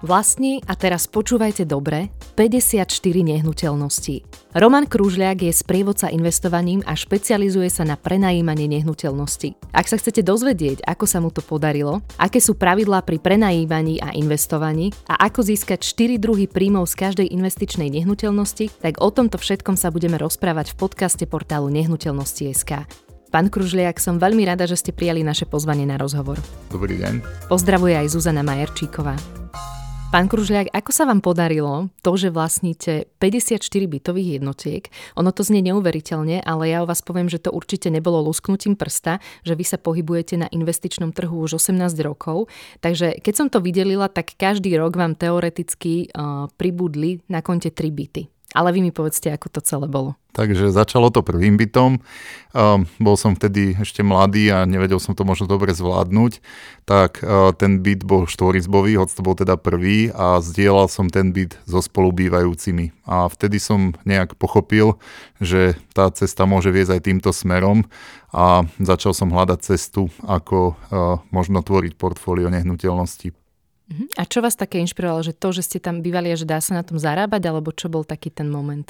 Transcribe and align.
Vlastní, 0.00 0.64
a 0.64 0.72
teraz 0.80 1.04
počúvajte 1.04 1.68
dobre, 1.68 2.08
54 2.32 2.88
nehnuteľností. 3.20 4.24
Roman 4.56 4.88
Kružľák 4.88 5.44
je 5.44 5.52
sprievodca 5.52 6.08
investovaním 6.08 6.80
a 6.88 6.96
špecializuje 6.96 7.68
sa 7.68 7.84
na 7.84 8.00
prenajímanie 8.00 8.64
nehnuteľností. 8.80 9.60
Ak 9.76 9.92
sa 9.92 10.00
chcete 10.00 10.24
dozvedieť, 10.24 10.88
ako 10.88 11.04
sa 11.04 11.20
mu 11.20 11.28
to 11.28 11.44
podarilo, 11.44 12.00
aké 12.16 12.40
sú 12.40 12.56
pravidlá 12.56 13.04
pri 13.04 13.20
prenajímaní 13.20 14.00
a 14.00 14.16
investovaní 14.16 14.88
a 15.04 15.20
ako 15.28 15.44
získať 15.44 15.84
4 15.84 16.16
druhy 16.16 16.48
príjmov 16.48 16.88
z 16.88 16.96
každej 16.96 17.28
investičnej 17.36 17.92
nehnuteľnosti, 17.92 18.80
tak 18.80 19.04
o 19.04 19.08
tomto 19.12 19.36
všetkom 19.36 19.76
sa 19.76 19.92
budeme 19.92 20.16
rozprávať 20.16 20.72
v 20.72 20.80
podcaste 20.80 21.28
portálu 21.28 21.68
Nehnuteľnosti.sk. 21.68 22.88
Pán 23.28 23.46
Kružliak, 23.52 24.00
som 24.00 24.16
veľmi 24.16 24.48
rada, 24.48 24.64
že 24.64 24.80
ste 24.80 24.96
prijali 24.96 25.20
naše 25.20 25.44
pozvanie 25.44 25.84
na 25.84 26.00
rozhovor. 26.00 26.40
Dobrý 26.72 26.96
deň. 26.98 27.46
Pozdravuje 27.52 28.00
aj 28.00 28.16
Zuzana 28.16 28.40
Majerčíková. 28.40 29.14
Pán 30.10 30.26
Kružliak, 30.26 30.74
ako 30.74 30.90
sa 30.90 31.06
vám 31.06 31.22
podarilo 31.22 31.86
to, 32.02 32.18
že 32.18 32.34
vlastníte 32.34 33.06
54 33.22 33.62
bytových 33.62 34.42
jednotiek? 34.42 34.90
Ono 35.14 35.30
to 35.30 35.46
znie 35.46 35.62
neuveriteľne, 35.70 36.42
ale 36.42 36.66
ja 36.66 36.82
o 36.82 36.90
vás 36.90 36.98
poviem, 36.98 37.30
že 37.30 37.38
to 37.38 37.54
určite 37.54 37.94
nebolo 37.94 38.18
lusknutím 38.18 38.74
prsta, 38.74 39.22
že 39.46 39.54
vy 39.54 39.62
sa 39.62 39.78
pohybujete 39.78 40.34
na 40.34 40.50
investičnom 40.50 41.14
trhu 41.14 41.46
už 41.46 41.62
18 41.62 41.94
rokov. 42.02 42.50
Takže 42.82 43.22
keď 43.22 43.34
som 43.38 43.46
to 43.54 43.62
videlila, 43.62 44.10
tak 44.10 44.34
každý 44.34 44.74
rok 44.82 44.98
vám 44.98 45.14
teoreticky 45.14 46.10
uh, 46.10 46.50
pribudli 46.58 47.22
na 47.30 47.38
konte 47.38 47.70
3 47.70 47.94
byty. 47.94 48.39
Ale 48.50 48.74
vy 48.74 48.82
mi 48.82 48.90
povedzte, 48.90 49.30
ako 49.30 49.46
to 49.46 49.60
celé 49.62 49.86
bolo. 49.86 50.18
Takže 50.30 50.70
začalo 50.70 51.10
to 51.10 51.26
prvým 51.26 51.58
bytom. 51.58 51.98
Um, 52.50 52.86
bol 53.02 53.18
som 53.18 53.34
vtedy 53.34 53.74
ešte 53.78 54.02
mladý 54.02 54.50
a 54.54 54.62
nevedel 54.62 55.02
som 55.02 55.14
to 55.14 55.26
možno 55.26 55.50
dobre 55.50 55.74
zvládnuť. 55.74 56.42
Tak 56.86 57.22
uh, 57.22 57.50
ten 57.54 57.82
byt 57.82 58.06
bol 58.06 58.30
štvorizbový, 58.30 58.94
hoď 58.98 59.10
to 59.10 59.22
bol 59.26 59.34
teda 59.34 59.58
prvý 59.58 60.10
a 60.14 60.38
zdieľal 60.38 60.86
som 60.86 61.10
ten 61.10 61.34
byt 61.34 61.58
so 61.66 61.82
spolubývajúcimi. 61.82 62.94
A 63.06 63.26
vtedy 63.26 63.58
som 63.58 63.94
nejak 64.06 64.38
pochopil, 64.38 64.98
že 65.42 65.74
tá 65.94 66.10
cesta 66.14 66.46
môže 66.46 66.70
viesť 66.70 66.98
aj 66.98 67.04
týmto 67.06 67.30
smerom 67.34 67.86
a 68.30 68.66
začal 68.78 69.14
som 69.14 69.34
hľadať 69.34 69.58
cestu, 69.66 70.10
ako 70.22 70.58
uh, 70.74 71.22
možno 71.34 71.62
tvoriť 71.62 71.98
portfólio 71.98 72.50
nehnuteľností 72.54 73.39
Mhm. 73.39 73.39
A 74.14 74.22
čo 74.22 74.38
vás 74.38 74.54
také 74.54 74.78
inšpirovalo, 74.78 75.26
že 75.26 75.34
to, 75.34 75.50
že 75.50 75.66
ste 75.66 75.78
tam 75.82 75.98
bývali 75.98 76.30
a 76.30 76.38
že 76.38 76.46
dá 76.46 76.62
sa 76.62 76.78
na 76.78 76.86
tom 76.86 76.94
zarábať, 76.94 77.42
alebo 77.50 77.74
čo 77.74 77.90
bol 77.90 78.06
taký 78.06 78.30
ten 78.30 78.46
moment? 78.46 78.86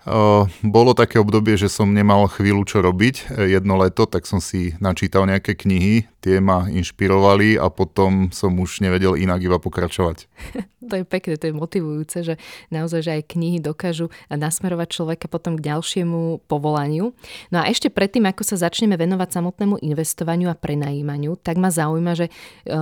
Bolo 0.61 0.93
také 0.93 1.17
obdobie, 1.17 1.57
že 1.57 1.73
som 1.73 1.89
nemal 1.89 2.29
chvíľu 2.29 2.69
čo 2.69 2.85
robiť 2.85 3.33
e, 3.33 3.57
jedno 3.57 3.81
leto, 3.81 4.05
tak 4.05 4.29
som 4.29 4.45
si 4.45 4.77
načítal 4.77 5.25
nejaké 5.25 5.57
knihy, 5.57 6.05
tie 6.21 6.39
ma 6.39 6.69
inšpirovali 6.69 7.57
a 7.57 7.73
potom 7.73 8.29
som 8.31 8.53
už 8.61 8.85
nevedel 8.85 9.17
inak 9.17 9.41
iba 9.41 9.57
pokračovať. 9.57 10.29
to 10.91 10.95
je 11.01 11.05
pekné, 11.05 11.35
to 11.37 11.49
je 11.49 11.55
motivujúce, 11.55 12.19
že 12.25 12.35
naozaj, 12.69 13.01
že 13.05 13.11
aj 13.21 13.37
knihy 13.37 13.59
dokážu 13.63 14.09
nasmerovať 14.29 14.89
človeka 14.91 15.27
potom 15.29 15.57
k 15.57 15.71
ďalšiemu 15.73 16.45
povolaniu. 16.51 17.13
No 17.55 17.57
a 17.63 17.69
ešte 17.71 17.93
predtým, 17.93 18.27
ako 18.27 18.43
sa 18.43 18.57
začneme 18.59 18.99
venovať 18.99 19.29
samotnému 19.41 19.81
investovaniu 19.81 20.51
a 20.51 20.59
prenajímaniu, 20.59 21.39
tak 21.39 21.57
ma 21.63 21.71
zaujíma, 21.71 22.13
že 22.19 22.27
e, 22.29 22.33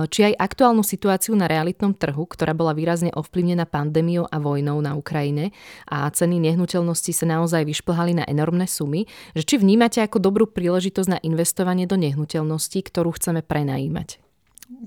či 0.09 0.33
aj 0.33 0.39
aktuálnu 0.41 0.81
situáciu 0.81 1.37
na 1.37 1.45
realitnom 1.45 1.93
trhu, 1.93 2.25
ktorá 2.25 2.57
bola 2.57 2.73
výrazne 2.73 3.13
ovplyvnená 3.13 3.69
pandémiou 3.69 4.25
a 4.25 4.41
vojnou 4.41 4.81
na 4.81 4.97
Ukrajine 4.97 5.53
a 5.85 6.09
ceny 6.09 6.41
nehnuteľností 6.41 7.13
sa 7.13 7.29
naozaj 7.29 7.67
vyšplhali 7.67 8.17
na 8.17 8.25
enormné 8.25 8.65
sumy, 8.65 9.05
že 9.37 9.45
či 9.45 9.55
vnímate 9.61 10.01
ako 10.01 10.17
dobrú 10.17 10.49
príležitosť 10.49 11.09
na 11.13 11.19
investovanie 11.21 11.85
do 11.85 11.99
nehnuteľností, 11.99 12.81
ktorú 12.89 13.13
chceme 13.19 13.28
chceme 13.29 13.45
prenajímať? 13.45 14.17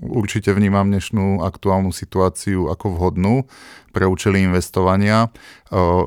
Určite 0.03 0.51
vnímam 0.51 0.91
dnešnú 0.91 1.43
aktuálnu 1.43 1.95
situáciu 1.95 2.67
ako 2.67 2.99
vhodnú 2.99 3.47
pre 3.95 4.03
účely 4.03 4.43
investovania. 4.43 5.31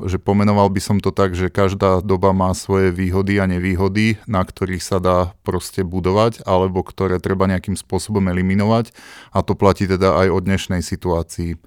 Že 0.05 0.21
pomenoval 0.21 0.69
by 0.69 0.81
som 0.81 0.97
to 1.01 1.09
tak, 1.09 1.33
že 1.33 1.49
každá 1.49 2.05
doba 2.05 2.29
má 2.33 2.53
svoje 2.53 2.93
výhody 2.93 3.41
a 3.41 3.49
nevýhody, 3.49 4.21
na 4.29 4.45
ktorých 4.45 4.85
sa 4.85 5.01
dá 5.01 5.33
proste 5.41 5.81
budovať, 5.81 6.45
alebo 6.45 6.85
ktoré 6.85 7.17
treba 7.17 7.49
nejakým 7.49 7.73
spôsobom 7.73 8.21
eliminovať. 8.29 8.93
A 9.33 9.41
to 9.41 9.57
platí 9.57 9.89
teda 9.89 10.13
aj 10.25 10.27
o 10.29 10.37
dnešnej 10.41 10.85
situácii. 10.85 11.57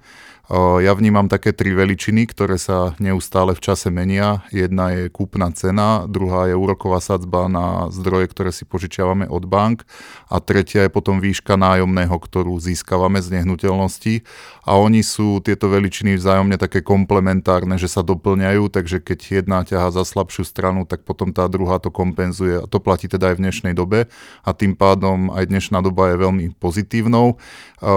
Ja 0.83 0.91
vnímam 0.91 1.31
také 1.31 1.55
tri 1.55 1.71
veličiny, 1.71 2.27
ktoré 2.27 2.59
sa 2.59 2.91
neustále 2.99 3.55
v 3.55 3.63
čase 3.63 3.87
menia. 3.87 4.43
Jedna 4.51 4.91
je 4.91 5.07
kúpna 5.07 5.47
cena, 5.55 6.03
druhá 6.11 6.51
je 6.51 6.59
úroková 6.59 6.99
sadzba 6.99 7.47
na 7.47 7.87
zdroje, 7.87 8.27
ktoré 8.27 8.51
si 8.51 8.67
požičiavame 8.67 9.31
od 9.31 9.47
bank 9.47 9.87
a 10.27 10.43
tretia 10.43 10.83
je 10.83 10.91
potom 10.91 11.23
výška 11.23 11.55
nájomného, 11.55 12.11
ktorú 12.11 12.59
získavame 12.59 13.23
z 13.23 13.39
nehnuteľnosti. 13.39 14.27
A 14.67 14.75
oni 14.75 15.07
sú 15.07 15.39
tieto 15.39 15.71
veličiny 15.71 16.19
vzájomne 16.19 16.59
také 16.59 16.83
komplementárne, 16.83 17.79
že 17.79 17.87
sa 17.87 18.03
doplňajú, 18.03 18.67
takže 18.75 18.99
keď 18.99 19.19
jedna 19.39 19.63
ťaha 19.63 19.95
za 19.95 20.03
slabšiu 20.03 20.43
stranu, 20.43 20.83
tak 20.83 21.07
potom 21.07 21.31
tá 21.31 21.47
druhá 21.47 21.79
to 21.79 21.95
kompenzuje. 21.95 22.59
A 22.59 22.67
to 22.67 22.83
platí 22.83 23.07
teda 23.07 23.31
aj 23.31 23.39
v 23.39 23.43
dnešnej 23.47 23.71
dobe 23.71 24.11
a 24.43 24.51
tým 24.51 24.75
pádom 24.75 25.31
aj 25.31 25.47
dnešná 25.47 25.79
doba 25.79 26.11
je 26.11 26.19
veľmi 26.19 26.45
pozitívnou. 26.59 27.39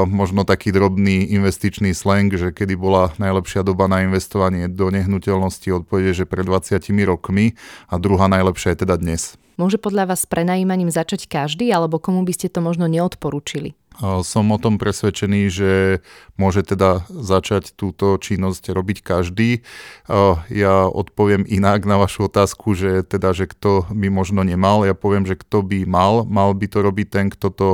Možno 0.06 0.46
taký 0.46 0.70
drobný 0.70 1.34
investičný 1.34 1.90
slang, 1.92 2.30
že 2.30 2.43
kedy 2.50 2.74
bola 2.74 3.14
najlepšia 3.16 3.62
doba 3.62 3.86
na 3.86 4.02
investovanie 4.02 4.66
do 4.66 4.90
nehnuteľnosti, 4.90 5.70
odpovede, 5.70 6.12
že 6.12 6.24
pred 6.26 6.44
20 6.44 6.82
rokmi 7.06 7.54
a 7.88 7.96
druhá 7.96 8.26
najlepšia 8.26 8.74
je 8.74 8.78
teda 8.84 8.98
dnes. 8.98 9.38
Môže 9.54 9.78
podľa 9.78 10.10
vás 10.10 10.26
s 10.26 10.30
prenajímaním 10.30 10.90
začať 10.90 11.30
každý, 11.30 11.70
alebo 11.70 12.02
komu 12.02 12.26
by 12.26 12.34
ste 12.34 12.50
to 12.50 12.58
možno 12.58 12.90
neodporúčili? 12.90 13.78
Som 14.02 14.50
o 14.50 14.58
tom 14.58 14.74
presvedčený, 14.74 15.42
že 15.52 15.72
môže 16.34 16.66
teda 16.66 17.06
začať 17.06 17.78
túto 17.78 18.18
činnosť 18.18 18.74
robiť 18.74 19.06
každý. 19.06 19.62
Ja 20.50 20.90
odpoviem 20.90 21.46
inak 21.46 21.86
na 21.86 22.02
vašu 22.02 22.26
otázku, 22.26 22.74
že 22.74 23.06
teda, 23.06 23.30
že 23.30 23.46
kto 23.46 23.86
by 23.94 24.10
možno 24.10 24.42
nemal. 24.42 24.82
Ja 24.82 24.98
poviem, 24.98 25.22
že 25.30 25.38
kto 25.38 25.62
by 25.62 25.86
mal, 25.86 26.26
mal 26.26 26.50
by 26.58 26.66
to 26.66 26.78
robiť 26.82 27.06
ten, 27.06 27.26
kto 27.30 27.48
to 27.54 27.68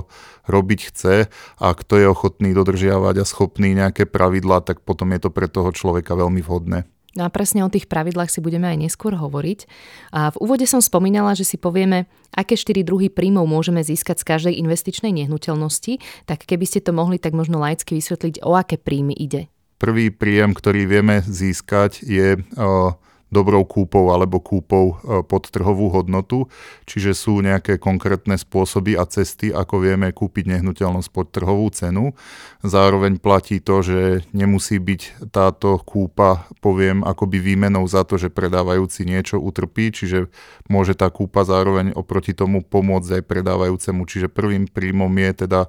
robiť 0.44 0.80
chce 0.92 1.32
a 1.56 1.66
kto 1.72 1.94
je 1.96 2.06
ochotný 2.12 2.52
dodržiavať 2.52 3.14
a 3.22 3.28
schopný 3.28 3.72
nejaké 3.72 4.04
pravidlá, 4.04 4.60
tak 4.60 4.84
potom 4.84 5.16
je 5.16 5.20
to 5.24 5.30
pre 5.32 5.48
toho 5.48 5.72
človeka 5.72 6.12
veľmi 6.18 6.44
vhodné. 6.44 6.84
No 7.18 7.26
a 7.26 7.32
presne 7.32 7.66
o 7.66 7.72
tých 7.72 7.90
pravidlách 7.90 8.30
si 8.30 8.38
budeme 8.38 8.70
aj 8.70 8.86
neskôr 8.86 9.18
hovoriť. 9.18 9.66
A 10.14 10.30
v 10.30 10.36
úvode 10.38 10.62
som 10.70 10.78
spomínala, 10.78 11.34
že 11.34 11.42
si 11.42 11.58
povieme, 11.58 12.06
aké 12.30 12.54
štyri 12.54 12.86
druhy 12.86 13.10
príjmov 13.10 13.50
môžeme 13.50 13.82
získať 13.82 14.22
z 14.22 14.28
každej 14.28 14.54
investičnej 14.62 15.10
nehnuteľnosti, 15.10 15.98
tak 16.30 16.46
keby 16.46 16.64
ste 16.70 16.78
to 16.78 16.94
mohli 16.94 17.18
tak 17.18 17.34
možno 17.34 17.58
laicky 17.58 17.98
vysvetliť, 17.98 18.46
o 18.46 18.54
aké 18.54 18.78
príjmy 18.78 19.14
ide. 19.18 19.50
Prvý 19.80 20.12
príjem, 20.12 20.54
ktorý 20.54 20.84
vieme 20.86 21.24
získať, 21.24 22.04
je 22.04 22.36
uh, 22.36 22.94
dobrou 23.30 23.62
kúpou 23.62 24.10
alebo 24.10 24.42
kúpou 24.42 24.98
e, 25.00 25.22
pod 25.22 25.48
trhovú 25.48 25.88
hodnotu, 25.94 26.50
čiže 26.84 27.14
sú 27.14 27.38
nejaké 27.40 27.78
konkrétne 27.78 28.34
spôsoby 28.34 28.98
a 28.98 29.06
cesty, 29.06 29.54
ako 29.54 29.80
vieme 29.86 30.10
kúpiť 30.10 30.50
nehnuteľnosť 30.58 31.08
pod 31.14 31.30
trhovú 31.30 31.70
cenu. 31.70 32.12
Zároveň 32.60 33.22
platí 33.22 33.62
to, 33.62 33.80
že 33.80 34.26
nemusí 34.34 34.76
byť 34.76 35.30
táto 35.30 35.78
kúpa, 35.80 36.50
poviem, 36.58 37.06
akoby 37.06 37.38
výmenou 37.38 37.86
za 37.86 38.02
to, 38.02 38.18
že 38.18 38.34
predávajúci 38.34 39.06
niečo 39.06 39.38
utrpí, 39.38 39.94
čiže 39.94 40.28
môže 40.66 40.98
tá 40.98 41.08
kúpa 41.08 41.46
zároveň 41.46 41.94
oproti 41.94 42.34
tomu 42.34 42.66
pomôcť 42.66 43.22
aj 43.22 43.22
predávajúcemu. 43.24 44.02
Čiže 44.04 44.28
prvým 44.28 44.66
príjmom 44.66 45.10
je 45.14 45.46
teda 45.46 45.60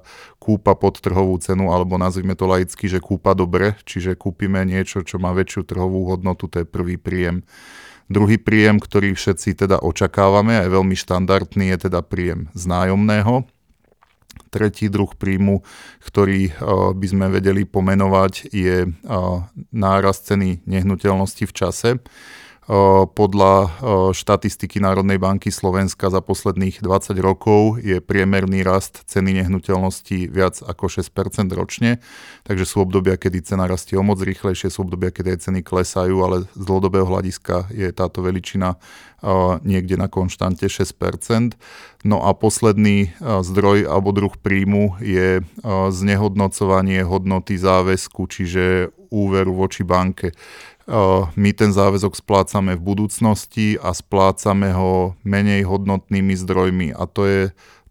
kúpa 0.42 0.74
pod 0.74 0.98
trhovú 0.98 1.38
cenu, 1.38 1.70
alebo 1.70 1.94
nazvime 1.94 2.34
to 2.34 2.50
laicky, 2.50 2.90
že 2.90 2.98
kúpa 2.98 3.38
dobre, 3.38 3.78
čiže 3.86 4.18
kúpime 4.18 4.66
niečo, 4.66 5.06
čo 5.06 5.22
má 5.22 5.30
väčšiu 5.30 5.62
trhovú 5.62 6.10
hodnotu, 6.10 6.50
to 6.50 6.60
je 6.60 6.66
prvý 6.66 6.98
príjem. 6.98 7.46
Druhý 8.12 8.36
príjem, 8.36 8.76
ktorý 8.76 9.16
všetci 9.16 9.64
teda 9.64 9.80
očakávame, 9.80 10.60
aj 10.60 10.68
veľmi 10.68 10.96
štandardný, 10.98 11.72
je 11.72 11.88
teda 11.88 12.04
príjem 12.04 12.52
z 12.52 12.68
nájomného. 12.68 13.48
Tretí 14.52 14.92
druh 14.92 15.08
príjmu, 15.16 15.64
ktorý 16.04 16.52
uh, 16.52 16.92
by 16.92 17.06
sme 17.08 17.26
vedeli 17.32 17.64
pomenovať, 17.64 18.52
je 18.52 18.84
uh, 18.84 19.48
náraz 19.72 20.20
ceny 20.28 20.60
nehnuteľnosti 20.68 21.44
v 21.48 21.52
čase. 21.56 21.90
Podľa 23.12 23.54
štatistiky 24.14 24.78
Národnej 24.78 25.18
banky 25.18 25.50
Slovenska 25.50 26.14
za 26.14 26.22
posledných 26.22 26.78
20 26.78 27.18
rokov 27.18 27.82
je 27.82 27.98
priemerný 27.98 28.62
rast 28.62 29.02
ceny 29.10 29.34
nehnuteľností 29.42 30.30
viac 30.30 30.62
ako 30.62 30.86
6% 30.86 31.50
ročne, 31.58 31.98
takže 32.46 32.62
sú 32.62 32.86
obdobia, 32.86 33.18
kedy 33.18 33.42
cena 33.42 33.66
rastie 33.66 33.98
o 33.98 34.06
moc 34.06 34.22
rýchlejšie, 34.22 34.70
sú 34.70 34.86
obdobia, 34.86 35.10
kedy 35.10 35.34
aj 35.34 35.50
ceny 35.50 35.66
klesajú, 35.66 36.22
ale 36.22 36.46
z 36.54 36.62
dlhodobého 36.62 37.02
hľadiska 37.02 37.66
je 37.74 37.90
táto 37.90 38.22
veličina 38.22 38.78
niekde 39.66 39.98
na 39.98 40.06
konštante 40.06 40.66
6%. 40.66 41.58
No 42.06 42.26
a 42.26 42.30
posledný 42.34 43.14
zdroj 43.22 43.90
alebo 43.90 44.14
druh 44.14 44.34
príjmu 44.38 45.02
je 45.02 45.42
znehodnocovanie 45.90 47.02
hodnoty 47.06 47.58
záväzku, 47.58 48.26
čiže 48.30 48.90
úveru 49.12 49.52
voči 49.52 49.84
banke 49.84 50.32
my 51.38 51.50
ten 51.54 51.70
záväzok 51.70 52.18
splácame 52.18 52.74
v 52.74 52.82
budúcnosti 52.82 53.78
a 53.78 53.94
splácame 53.94 54.74
ho 54.74 55.14
menej 55.22 55.62
hodnotnými 55.66 56.34
zdrojmi. 56.34 56.90
A 56.96 57.06
to 57.06 57.22
je 57.26 57.42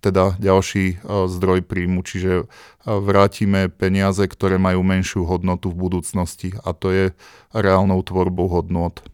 teda 0.01 0.33
ďalší 0.41 0.97
zdroj 1.05 1.61
príjmu, 1.61 2.01
čiže 2.01 2.49
vrátime 2.83 3.69
peniaze, 3.69 4.25
ktoré 4.25 4.57
majú 4.57 4.81
menšiu 4.81 5.29
hodnotu 5.29 5.69
v 5.69 5.77
budúcnosti. 5.77 6.57
A 6.65 6.73
to 6.73 6.89
je 6.89 7.05
reálnou 7.53 8.01
tvorbou 8.01 8.49
hodnot. 8.49 9.05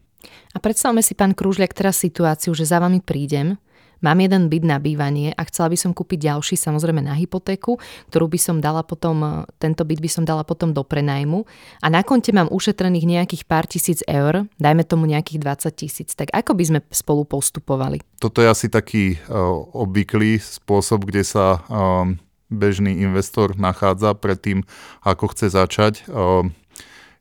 A 0.56 0.58
predstavme 0.58 1.04
si, 1.04 1.12
pán 1.12 1.36
Krúžliak, 1.36 1.76
teraz 1.76 2.00
situáciu, 2.00 2.56
že 2.56 2.64
za 2.64 2.80
vami 2.80 3.04
prídem 3.04 3.60
Mám 4.04 4.22
jeden 4.22 4.46
byt 4.46 4.64
na 4.64 4.78
bývanie 4.78 5.34
a 5.34 5.42
chcela 5.46 5.72
by 5.72 5.78
som 5.78 5.90
kúpiť 5.90 6.30
ďalší, 6.30 6.54
samozrejme 6.54 7.02
na 7.02 7.18
hypotéku, 7.18 7.78
ktorú 8.12 8.26
by 8.30 8.38
som 8.38 8.56
dala 8.62 8.86
potom, 8.86 9.44
tento 9.58 9.82
byt 9.82 10.00
by 10.00 10.10
som 10.10 10.22
dala 10.22 10.46
potom 10.46 10.70
do 10.70 10.86
prenajmu 10.86 11.42
a 11.82 11.86
na 11.90 12.06
konte 12.06 12.30
mám 12.30 12.50
ušetrených 12.50 13.06
nejakých 13.06 13.42
pár 13.48 13.66
tisíc 13.66 14.00
eur, 14.06 14.46
dajme 14.62 14.86
tomu 14.86 15.10
nejakých 15.10 15.42
20 15.42 15.74
tisíc. 15.74 16.08
Tak 16.14 16.30
ako 16.30 16.54
by 16.54 16.64
sme 16.64 16.78
spolu 16.94 17.26
postupovali? 17.26 18.02
Toto 18.22 18.42
je 18.42 18.48
asi 18.50 18.66
taký 18.70 19.18
uh, 19.26 19.62
obvyklý 19.74 20.38
spôsob, 20.38 21.06
kde 21.06 21.22
sa 21.26 21.62
um, 21.66 22.18
bežný 22.48 23.02
investor 23.04 23.54
nachádza 23.58 24.16
pred 24.16 24.38
tým, 24.40 24.58
ako 25.04 25.34
chce 25.34 25.52
začať. 25.52 26.06
Uh, 26.08 26.48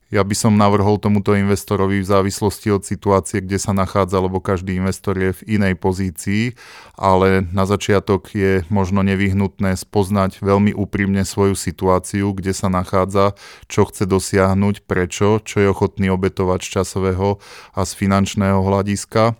ja 0.07 0.23
by 0.23 0.35
som 0.35 0.55
navrhol 0.55 0.95
tomuto 1.03 1.35
investorovi 1.35 1.99
v 1.99 2.07
závislosti 2.07 2.71
od 2.71 2.87
situácie, 2.87 3.43
kde 3.43 3.59
sa 3.59 3.75
nachádza, 3.75 4.23
lebo 4.23 4.39
každý 4.39 4.79
investor 4.79 5.19
je 5.19 5.35
v 5.35 5.59
inej 5.59 5.75
pozícii, 5.75 6.55
ale 6.95 7.43
na 7.51 7.67
začiatok 7.67 8.31
je 8.31 8.63
možno 8.71 9.03
nevyhnutné 9.03 9.75
spoznať 9.75 10.39
veľmi 10.39 10.71
úprimne 10.71 11.27
svoju 11.27 11.59
situáciu, 11.59 12.31
kde 12.31 12.55
sa 12.55 12.71
nachádza, 12.71 13.35
čo 13.67 13.83
chce 13.83 14.07
dosiahnuť, 14.07 14.87
prečo, 14.87 15.43
čo 15.43 15.59
je 15.59 15.67
ochotný 15.67 16.07
obetovať 16.07 16.59
z 16.63 16.69
časového 16.79 17.43
a 17.75 17.83
z 17.83 17.91
finančného 17.91 18.63
hľadiska 18.63 19.35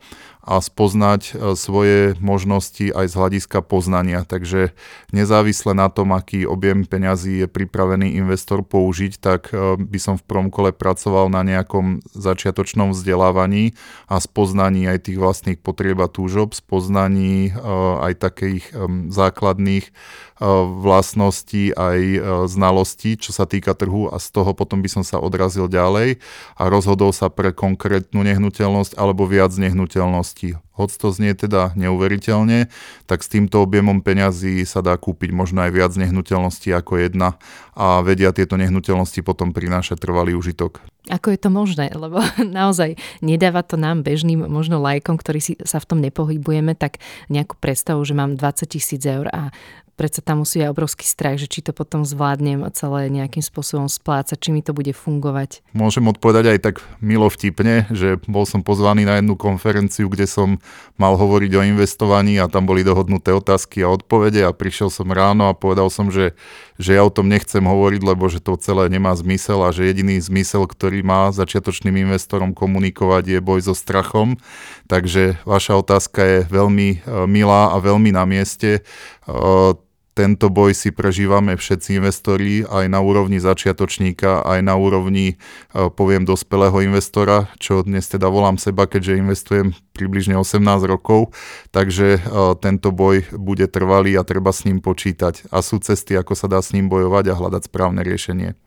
a 0.47 0.63
spoznať 0.63 1.21
e, 1.27 1.31
svoje 1.59 2.15
možnosti 2.23 2.87
aj 2.95 3.11
z 3.11 3.13
hľadiska 3.19 3.59
poznania. 3.67 4.23
Takže 4.23 4.71
nezávisle 5.11 5.75
na 5.75 5.91
tom, 5.91 6.15
aký 6.15 6.47
objem 6.47 6.87
peňazí 6.87 7.43
je 7.43 7.47
pripravený 7.51 8.15
investor 8.15 8.63
použiť, 8.63 9.19
tak 9.19 9.51
e, 9.51 9.75
by 9.75 9.99
som 9.99 10.15
v 10.15 10.23
prvom 10.23 10.47
kole 10.47 10.71
pracoval 10.71 11.27
na 11.27 11.43
nejakom 11.43 11.99
začiatočnom 12.15 12.95
vzdelávaní 12.95 13.75
a 14.07 14.23
spoznaní 14.23 14.87
aj 14.87 15.11
tých 15.11 15.19
vlastných 15.19 15.59
potrieb 15.59 15.99
a 15.99 16.07
túžob, 16.07 16.55
spoznaní 16.55 17.51
e, 17.51 17.59
aj 18.07 18.13
takých 18.23 18.71
základných 19.11 19.89
vlastností 20.85 21.73
aj 21.73 21.99
znalostí, 22.45 23.17
čo 23.17 23.33
sa 23.33 23.49
týka 23.49 23.73
trhu 23.73 24.05
a 24.13 24.21
z 24.21 24.29
toho 24.29 24.53
potom 24.53 24.85
by 24.85 24.89
som 24.89 25.01
sa 25.01 25.17
odrazil 25.17 25.65
ďalej 25.65 26.21
a 26.53 26.63
rozhodol 26.69 27.09
sa 27.09 27.33
pre 27.33 27.49
konkrétnu 27.49 28.21
nehnuteľnosť 28.21 29.01
alebo 29.01 29.25
viac 29.25 29.49
nehnuteľností 30.37 30.65
hoď 30.77 30.89
to 30.93 31.09
znie 31.09 31.33
teda 31.33 31.73
neuveriteľne, 31.73 32.69
tak 33.09 33.25
s 33.25 33.31
týmto 33.33 33.65
objemom 33.65 34.05
peňazí 34.05 34.61
sa 34.61 34.85
dá 34.85 34.93
kúpiť 34.93 35.33
možno 35.33 35.65
aj 35.65 35.71
viac 35.73 35.91
nehnuteľností 35.97 36.69
ako 36.69 37.01
jedna 37.01 37.41
a 37.73 38.05
vedia 38.05 38.29
tieto 38.29 38.61
nehnuteľnosti 38.61 39.25
potom 39.25 39.57
prinášať 39.57 39.97
trvalý 39.97 40.37
užitok. 40.37 40.85
Ako 41.09 41.33
je 41.33 41.39
to 41.41 41.49
možné? 41.49 41.89
Lebo 41.89 42.21
naozaj 42.61 42.93
nedáva 43.25 43.65
to 43.65 43.73
nám 43.73 44.05
bežným 44.05 44.45
možno 44.45 44.77
lajkom, 44.77 45.17
ktorí 45.17 45.39
si 45.41 45.53
sa 45.65 45.81
v 45.81 45.89
tom 45.89 45.99
nepohybujeme, 46.05 46.77
tak 46.77 47.01
nejakú 47.33 47.57
predstavu, 47.57 48.05
že 48.05 48.13
mám 48.13 48.37
20 48.37 48.69
tisíc 48.69 49.01
eur 49.01 49.25
a 49.33 49.49
predsa 49.97 50.21
tam 50.21 50.45
musí 50.45 50.61
aj 50.61 50.77
obrovský 50.77 51.03
strach, 51.03 51.41
že 51.41 51.49
či 51.49 51.65
to 51.65 51.73
potom 51.73 52.05
zvládnem 52.05 52.61
celé 52.77 53.09
nejakým 53.09 53.41
spôsobom 53.41 53.89
splácať, 53.89 54.37
či 54.37 54.53
mi 54.53 54.61
to 54.61 54.71
bude 54.77 54.93
fungovať. 54.93 55.65
Môžem 55.73 56.05
odpovedať 56.05 56.53
aj 56.53 56.59
tak 56.61 56.75
milo 57.01 57.25
vtipne, 57.33 57.89
že 57.89 58.21
bol 58.29 58.45
som 58.45 58.61
pozvaný 58.61 59.09
na 59.09 59.17
jednu 59.17 59.33
konferenciu, 59.33 60.05
kde 60.05 60.29
som 60.29 60.61
mal 61.01 61.17
hovoriť 61.17 61.51
o 61.57 61.65
investovaní 61.65 62.37
a 62.37 62.45
tam 62.45 62.69
boli 62.69 62.85
dohodnuté 62.85 63.33
otázky 63.33 63.81
a 63.81 63.89
odpovede 63.89 64.45
a 64.45 64.53
prišiel 64.53 64.93
som 64.93 65.09
ráno 65.09 65.49
a 65.49 65.57
povedal 65.57 65.89
som, 65.89 66.13
že, 66.13 66.37
že 66.77 66.93
ja 66.93 67.01
o 67.01 67.09
tom 67.09 67.25
nechcem 67.25 67.65
hovoriť, 67.65 68.01
lebo 68.05 68.29
že 68.29 68.37
to 68.37 68.53
celé 68.61 68.93
nemá 68.93 69.17
zmysel 69.17 69.65
a 69.65 69.73
že 69.73 69.89
jediný 69.89 70.21
zmysel, 70.21 70.69
ktorý 70.69 71.01
má 71.01 71.33
začiatočným 71.33 72.05
investorom 72.05 72.53
komunikovať 72.53 73.33
je 73.33 73.39
boj 73.41 73.65
so 73.65 73.73
strachom. 73.73 74.37
Takže 74.85 75.41
vaša 75.41 75.81
otázka 75.81 76.21
je 76.21 76.37
veľmi 76.45 76.89
e, 76.93 76.97
milá 77.25 77.73
a 77.73 77.81
veľmi 77.81 78.13
na 78.13 78.29
mieste 78.29 78.79
e, 78.79 78.81
tento 80.17 80.49
boj 80.49 80.73
si 80.73 80.89
prežívame 80.89 81.53
všetci 81.53 82.01
investori 82.01 82.65
aj 82.65 82.89
na 82.89 82.97
úrovni 83.05 83.37
začiatočníka, 83.37 84.41
aj 84.41 84.65
na 84.65 84.73
úrovni, 84.73 85.37
e, 85.77 85.93
poviem, 85.93 86.25
dospelého 86.25 86.81
investora, 86.81 87.53
čo 87.61 87.85
dnes 87.85 88.09
teda 88.09 88.25
volám 88.25 88.57
seba, 88.57 88.89
keďže 88.89 89.21
investujem 89.21 89.77
približne 89.93 90.33
18 90.33 90.65
rokov, 90.89 91.37
takže 91.69 92.17
e, 92.17 92.19
tento 92.57 92.89
boj 92.89 93.29
bude 93.37 93.69
trvalý 93.69 94.17
a 94.17 94.25
treba 94.25 94.49
s 94.49 94.65
ním 94.65 94.81
počítať. 94.81 95.53
A 95.53 95.61
sú 95.61 95.77
cesty, 95.77 96.17
ako 96.17 96.33
sa 96.33 96.49
dá 96.49 96.57
s 96.65 96.73
ním 96.73 96.89
bojovať 96.89 97.29
a 97.29 97.37
hľadať 97.37 97.69
správne 97.69 98.01
riešenie. 98.01 98.57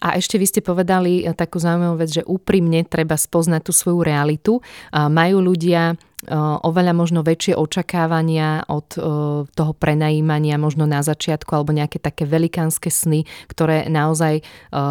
A 0.00 0.16
ešte 0.16 0.40
vy 0.40 0.50
ste 0.50 0.66
povedali 0.66 1.22
e, 1.22 1.30
takú 1.30 1.62
zaujímavú 1.62 2.02
vec, 2.02 2.10
že 2.10 2.26
úprimne 2.26 2.82
treba 2.82 3.14
spoznať 3.14 3.70
tú 3.70 3.70
svoju 3.70 4.02
realitu. 4.02 4.58
Majú 4.90 5.38
ľudia 5.38 5.94
oveľa 6.62 6.92
možno 6.94 7.26
väčšie 7.26 7.58
očakávania 7.58 8.68
od 8.70 8.94
toho 9.50 9.72
prenajímania 9.74 10.54
možno 10.54 10.86
na 10.86 11.02
začiatku 11.02 11.50
alebo 11.50 11.74
nejaké 11.74 11.98
také 11.98 12.26
velikánske 12.28 12.94
sny, 12.94 13.26
ktoré 13.50 13.90
naozaj 13.90 14.46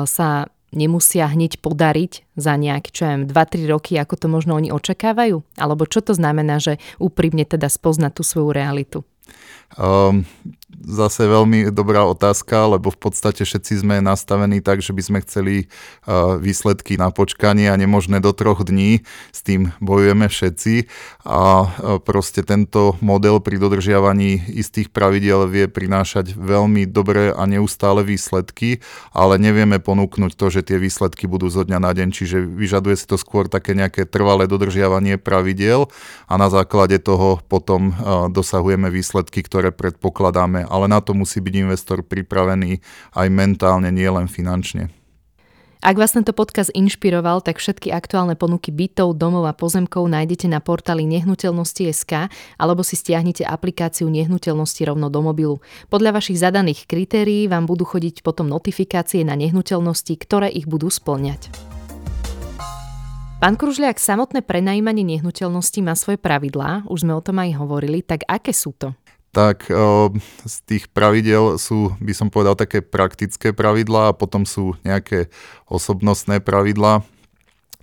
sa 0.08 0.52
nemusia 0.72 1.28
hneď 1.28 1.60
podariť 1.60 2.36
za 2.40 2.56
nejaké, 2.56 2.90
čo 2.96 3.04
ja 3.04 3.16
2-3 3.20 3.68
roky, 3.68 4.00
ako 4.00 4.16
to 4.16 4.28
možno 4.32 4.56
oni 4.56 4.72
očakávajú? 4.72 5.44
Alebo 5.60 5.84
čo 5.84 6.00
to 6.00 6.16
znamená, 6.16 6.64
že 6.64 6.80
úprimne 6.96 7.44
teda 7.44 7.68
spoznať 7.68 8.12
tú 8.16 8.24
svoju 8.24 8.56
realitu? 8.56 9.00
Um, 9.76 10.28
zase 10.80 11.30
veľmi 11.30 11.70
dobrá 11.70 12.08
otázka, 12.08 12.66
lebo 12.78 12.90
v 12.90 13.00
podstate 13.00 13.46
všetci 13.46 13.86
sme 13.86 14.02
nastavení 14.02 14.60
tak, 14.64 14.82
že 14.82 14.96
by 14.96 15.02
sme 15.02 15.20
chceli 15.24 15.56
uh, 15.66 16.38
výsledky 16.42 16.98
na 16.98 17.14
počkanie 17.14 17.70
a 17.70 17.80
nemožné 17.80 18.20
do 18.20 18.34
troch 18.34 18.66
dní. 18.66 19.04
S 19.32 19.46
tým 19.46 19.76
bojujeme 19.84 20.26
všetci 20.26 20.90
a 21.28 21.42
uh, 21.64 21.68
proste 22.02 22.42
tento 22.42 22.98
model 23.00 23.40
pri 23.44 23.62
dodržiavaní 23.62 24.42
istých 24.52 24.90
pravidel 24.90 25.46
vie 25.48 25.70
prinášať 25.70 26.34
veľmi 26.36 26.90
dobré 26.90 27.30
a 27.32 27.44
neustále 27.46 28.02
výsledky, 28.02 28.82
ale 29.14 29.38
nevieme 29.38 29.78
ponúknuť 29.78 30.32
to, 30.34 30.46
že 30.50 30.62
tie 30.66 30.78
výsledky 30.82 31.30
budú 31.30 31.48
zo 31.48 31.62
dňa 31.62 31.80
na 31.80 31.92
deň, 31.94 32.10
čiže 32.10 32.38
vyžaduje 32.42 32.96
si 32.98 33.06
to 33.06 33.16
skôr 33.22 33.46
také 33.46 33.78
nejaké 33.78 34.10
trvalé 34.10 34.50
dodržiavanie 34.50 35.22
pravidel 35.22 35.88
a 36.26 36.34
na 36.42 36.50
základe 36.50 36.98
toho 36.98 37.40
potom 37.46 37.94
uh, 37.94 38.28
dosahujeme 38.32 38.90
výsledky, 38.90 39.46
ktoré 39.46 39.70
predpokladáme 39.70 40.61
ale 40.66 40.86
na 40.90 41.00
to 41.00 41.14
musí 41.18 41.42
byť 41.42 41.54
investor 41.62 42.02
pripravený 42.06 42.82
aj 43.16 43.28
mentálne, 43.32 43.90
nielen 43.90 44.30
finančne. 44.30 44.92
Ak 45.82 45.98
vás 45.98 46.14
tento 46.14 46.30
podcast 46.30 46.70
inšpiroval, 46.78 47.42
tak 47.42 47.58
všetky 47.58 47.90
aktuálne 47.90 48.38
ponuky 48.38 48.70
bytov, 48.70 49.18
domov 49.18 49.50
a 49.50 49.54
pozemkov 49.58 50.06
nájdete 50.14 50.46
na 50.46 50.62
portáli 50.62 51.10
nehnuteľnosti.sk 51.10 52.30
alebo 52.62 52.86
si 52.86 52.94
stiahnite 52.94 53.42
aplikáciu 53.42 54.06
nehnuteľnosti 54.14 54.78
rovno 54.86 55.10
do 55.10 55.26
mobilu. 55.26 55.58
Podľa 55.90 56.22
vašich 56.22 56.38
zadaných 56.38 56.86
kritérií 56.86 57.50
vám 57.50 57.66
budú 57.66 57.90
chodiť 57.90 58.22
potom 58.22 58.46
notifikácie 58.46 59.26
na 59.26 59.34
nehnuteľnosti, 59.34 60.14
ktoré 60.22 60.54
ich 60.54 60.70
budú 60.70 60.94
splňať. 60.94 61.50
Pán 63.42 63.58
Kružliak, 63.58 63.98
samotné 63.98 64.46
prenajímanie 64.46 65.02
nehnuteľnosti 65.02 65.82
má 65.82 65.98
svoje 65.98 66.22
pravidlá, 66.22 66.86
už 66.86 67.10
sme 67.10 67.18
o 67.18 67.26
tom 67.26 67.42
aj 67.42 67.58
hovorili, 67.58 68.06
tak 68.06 68.22
aké 68.30 68.54
sú 68.54 68.78
to? 68.78 68.94
Tak 69.32 69.72
z 70.44 70.56
tých 70.68 70.92
pravidel 70.92 71.56
sú, 71.56 71.96
by 72.04 72.12
som 72.12 72.28
povedal, 72.28 72.60
také 72.60 72.84
praktické 72.84 73.56
pravidlá 73.56 74.12
a 74.12 74.18
potom 74.18 74.44
sú 74.44 74.76
nejaké 74.84 75.32
osobnostné 75.72 76.44
pravidlá. 76.44 77.04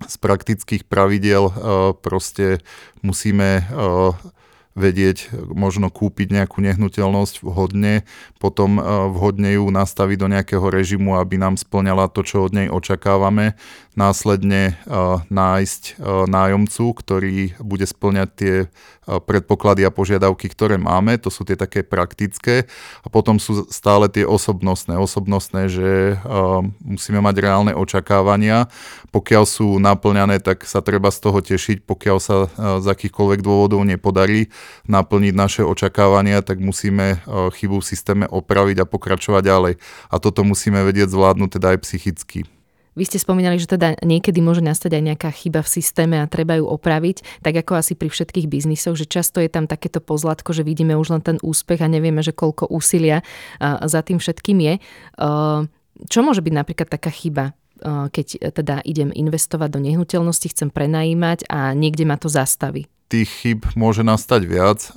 Z 0.05 0.15
praktických 0.21 0.85
pravidel 0.85 1.51
proste 2.05 2.61
musíme 3.01 3.65
vedieť 4.79 5.35
možno 5.51 5.91
kúpiť 5.91 6.39
nejakú 6.39 6.63
nehnuteľnosť 6.63 7.43
vhodne, 7.43 8.07
potom 8.39 8.79
vhodne 9.11 9.59
ju 9.59 9.67
nastaviť 9.75 10.17
do 10.23 10.31
nejakého 10.31 10.63
režimu, 10.71 11.19
aby 11.19 11.35
nám 11.35 11.59
splňala 11.59 12.07
to, 12.07 12.23
čo 12.23 12.47
od 12.47 12.55
nej 12.55 12.71
očakávame 12.71 13.59
následne 13.99 14.79
uh, 14.87 15.19
nájsť 15.27 15.99
uh, 15.99 16.31
nájomcu, 16.31 16.85
ktorý 16.95 17.59
bude 17.59 17.83
splňať 17.83 18.29
tie 18.39 18.55
uh, 18.71 19.19
predpoklady 19.19 19.83
a 19.83 19.91
požiadavky, 19.91 20.47
ktoré 20.47 20.79
máme, 20.79 21.19
to 21.19 21.35
sú 21.35 21.43
tie 21.43 21.59
také 21.59 21.83
praktické 21.83 22.71
a 23.03 23.11
potom 23.11 23.43
sú 23.43 23.67
stále 23.67 24.07
tie 24.07 24.23
osobnostné. 24.23 25.01
Osobnostné, 25.01 25.73
že 25.73 26.21
musíme 26.85 27.25
mať 27.25 27.41
reálne 27.41 27.73
očakávania, 27.73 28.69
pokiaľ 29.09 29.45
sú 29.49 29.81
naplňané, 29.81 30.45
tak 30.45 30.69
sa 30.69 30.85
treba 30.85 31.09
z 31.09 31.25
toho 31.25 31.41
tešiť, 31.41 31.89
pokiaľ 31.89 32.19
sa 32.21 32.53
z 32.85 32.85
akýchkoľvek 32.85 33.41
dôvodov 33.41 33.81
nepodarí 33.89 34.53
naplniť 34.85 35.33
naše 35.33 35.63
očakávania, 35.65 36.45
tak 36.45 36.61
musíme 36.61 37.25
chybu 37.27 37.81
v 37.81 37.89
systéme 37.89 38.25
opraviť 38.29 38.85
a 38.85 38.89
pokračovať 38.89 39.43
ďalej. 39.43 39.75
A 40.13 40.15
toto 40.21 40.45
musíme 40.45 40.85
vedieť 40.85 41.09
zvládnuť 41.09 41.51
teda 41.57 41.67
aj 41.73 41.79
psychicky. 41.89 42.45
Vy 42.99 43.07
ste 43.07 43.23
spomínali, 43.23 43.63
že 43.63 43.71
teda 43.71 43.95
niekedy 44.03 44.43
môže 44.43 44.59
nastať 44.59 44.99
aj 44.99 45.03
nejaká 45.15 45.31
chyba 45.31 45.63
v 45.63 45.71
systéme 45.71 46.19
a 46.19 46.27
treba 46.27 46.59
ju 46.59 46.67
opraviť, 46.67 47.47
tak 47.47 47.63
ako 47.63 47.79
asi 47.79 47.95
pri 47.95 48.11
všetkých 48.11 48.51
biznisoch, 48.51 48.99
že 48.99 49.07
často 49.07 49.39
je 49.39 49.47
tam 49.47 49.71
takéto 49.71 50.03
pozlatko, 50.03 50.51
že 50.51 50.67
vidíme 50.67 50.99
už 50.99 51.15
len 51.15 51.23
ten 51.23 51.39
úspech 51.39 51.79
a 51.79 51.87
nevieme, 51.87 52.27
že 52.27 52.35
koľko 52.35 52.67
úsilia 52.67 53.23
za 53.63 54.03
tým 54.03 54.19
všetkým 54.19 54.59
je. 54.59 54.75
Čo 56.11 56.19
môže 56.27 56.43
byť 56.43 56.55
napríklad 56.55 56.91
taká 56.91 57.15
chyba? 57.15 57.55
keď 57.87 58.59
teda 58.59 58.83
idem 58.83 59.15
investovať 59.15 59.71
do 59.71 59.79
nehnuteľnosti, 59.79 60.51
chcem 60.51 60.67
prenajímať 60.67 61.47
a 61.47 61.79
niekde 61.79 62.03
ma 62.11 62.19
to 62.19 62.27
zastaví 62.27 62.91
tých 63.09 63.29
chyb 63.29 63.61
môže 63.73 64.05
nastať 64.05 64.43
viac. 64.45 64.93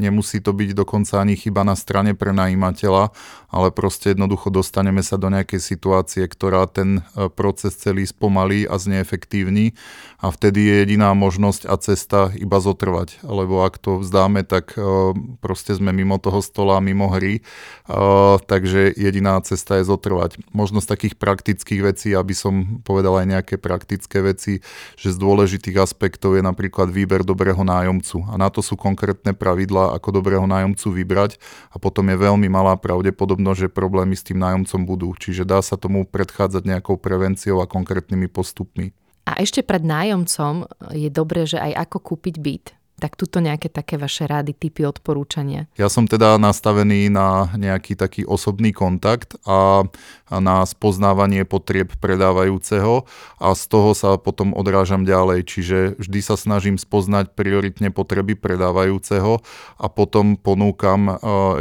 Nemusí 0.00 0.40
to 0.40 0.56
byť 0.56 0.72
dokonca 0.72 1.20
ani 1.20 1.36
chyba 1.36 1.60
na 1.62 1.76
strane 1.76 2.16
prenajímateľa, 2.16 3.12
ale 3.50 3.68
proste 3.74 4.14
jednoducho 4.14 4.48
dostaneme 4.48 5.02
sa 5.02 5.18
do 5.18 5.26
nejakej 5.28 5.58
situácie, 5.58 6.22
ktorá 6.22 6.70
ten 6.70 7.02
e, 7.02 7.26
proces 7.28 7.74
celý 7.74 8.06
spomalí 8.06 8.62
a 8.64 8.78
zneefektívni 8.78 9.74
a 10.22 10.30
vtedy 10.30 10.70
je 10.70 10.74
jediná 10.86 11.10
možnosť 11.18 11.66
a 11.66 11.74
cesta 11.82 12.20
iba 12.38 12.62
zotrvať, 12.62 13.26
lebo 13.26 13.66
ak 13.66 13.82
to 13.82 13.98
vzdáme, 13.98 14.46
tak 14.46 14.78
e, 14.78 15.12
proste 15.42 15.74
sme 15.74 15.90
mimo 15.90 16.22
toho 16.22 16.38
stola, 16.40 16.78
mimo 16.78 17.10
hry, 17.10 17.42
e, 17.42 17.98
takže 18.46 18.94
jediná 18.94 19.42
cesta 19.42 19.82
je 19.82 19.84
zotrvať. 19.90 20.38
Možno 20.54 20.78
takých 20.80 21.18
praktických 21.18 21.82
vecí, 21.84 22.08
aby 22.14 22.34
som 22.34 22.82
povedal 22.82 23.22
aj 23.22 23.26
nejaké 23.28 23.54
praktické 23.60 24.24
veci, 24.24 24.62
že 24.98 25.14
z 25.14 25.18
dôležitých 25.18 25.76
aspektov 25.78 26.34
je 26.38 26.42
napríklad 26.42 26.90
výber 26.90 27.22
dobre 27.22 27.49
dobrého 27.50 27.66
nájomcu. 27.66 28.22
A 28.30 28.38
na 28.38 28.46
to 28.46 28.62
sú 28.62 28.78
konkrétne 28.78 29.34
pravidlá, 29.34 29.98
ako 29.98 30.22
dobrého 30.22 30.46
nájomcu 30.46 31.02
vybrať 31.02 31.42
a 31.74 31.82
potom 31.82 32.06
je 32.06 32.14
veľmi 32.14 32.46
malá 32.46 32.78
pravdepodobnosť, 32.78 33.66
že 33.66 33.68
problémy 33.74 34.14
s 34.14 34.22
tým 34.22 34.38
nájomcom 34.38 34.86
budú. 34.86 35.10
Čiže 35.18 35.42
dá 35.42 35.58
sa 35.58 35.74
tomu 35.74 36.06
predchádzať 36.06 36.62
nejakou 36.62 36.94
prevenciou 36.94 37.58
a 37.58 37.66
konkrétnymi 37.66 38.30
postupmi. 38.30 38.94
A 39.26 39.42
ešte 39.42 39.66
pred 39.66 39.82
nájomcom 39.82 40.70
je 40.94 41.10
dobré, 41.10 41.42
že 41.42 41.58
aj 41.58 41.90
ako 41.90 42.14
kúpiť 42.14 42.34
byt. 42.38 42.66
Tak 43.00 43.16
tuto 43.16 43.40
nejaké 43.40 43.72
také 43.72 43.96
vaše 43.96 44.28
rády, 44.28 44.52
typy 44.52 44.84
odporúčania. 44.84 45.64
Ja 45.80 45.88
som 45.88 46.04
teda 46.04 46.36
nastavený 46.36 47.08
na 47.08 47.48
nejaký 47.56 47.96
taký 47.96 48.28
osobný 48.28 48.76
kontakt 48.76 49.40
a 49.48 49.88
na 50.30 50.62
spoznávanie 50.62 51.48
potrieb 51.48 51.90
predávajúceho 51.98 53.08
a 53.40 53.56
z 53.56 53.62
toho 53.66 53.96
sa 53.96 54.20
potom 54.20 54.52
odrážam 54.52 55.02
ďalej. 55.08 55.48
Čiže 55.48 55.78
vždy 55.98 56.20
sa 56.20 56.36
snažím 56.36 56.76
spoznať 56.76 57.32
prioritne 57.32 57.88
potreby 57.88 58.36
predávajúceho 58.36 59.40
a 59.80 59.86
potom 59.88 60.36
ponúkam 60.36 61.10
e, 61.10 61.14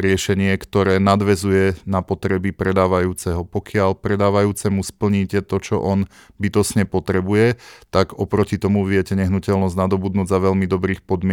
riešenie, 0.03 0.53
ktoré 0.59 0.99
nadvezuje 0.99 1.79
na 1.87 2.05
potreby 2.05 2.53
predávajúceho. 2.53 3.47
Pokiaľ 3.47 3.97
predávajúcemu 3.97 4.83
splníte 4.83 5.41
to, 5.41 5.57
čo 5.57 5.75
on 5.79 6.05
bytosne 6.37 6.83
potrebuje, 6.85 7.57
tak 7.89 8.13
oproti 8.13 8.59
tomu 8.59 8.83
viete 8.83 9.17
nehnuteľnosť 9.17 9.75
nadobudnúť 9.79 10.27
za 10.27 10.37
veľmi 10.37 10.67
dobrých 10.69 11.01
podmienok. 11.07 11.28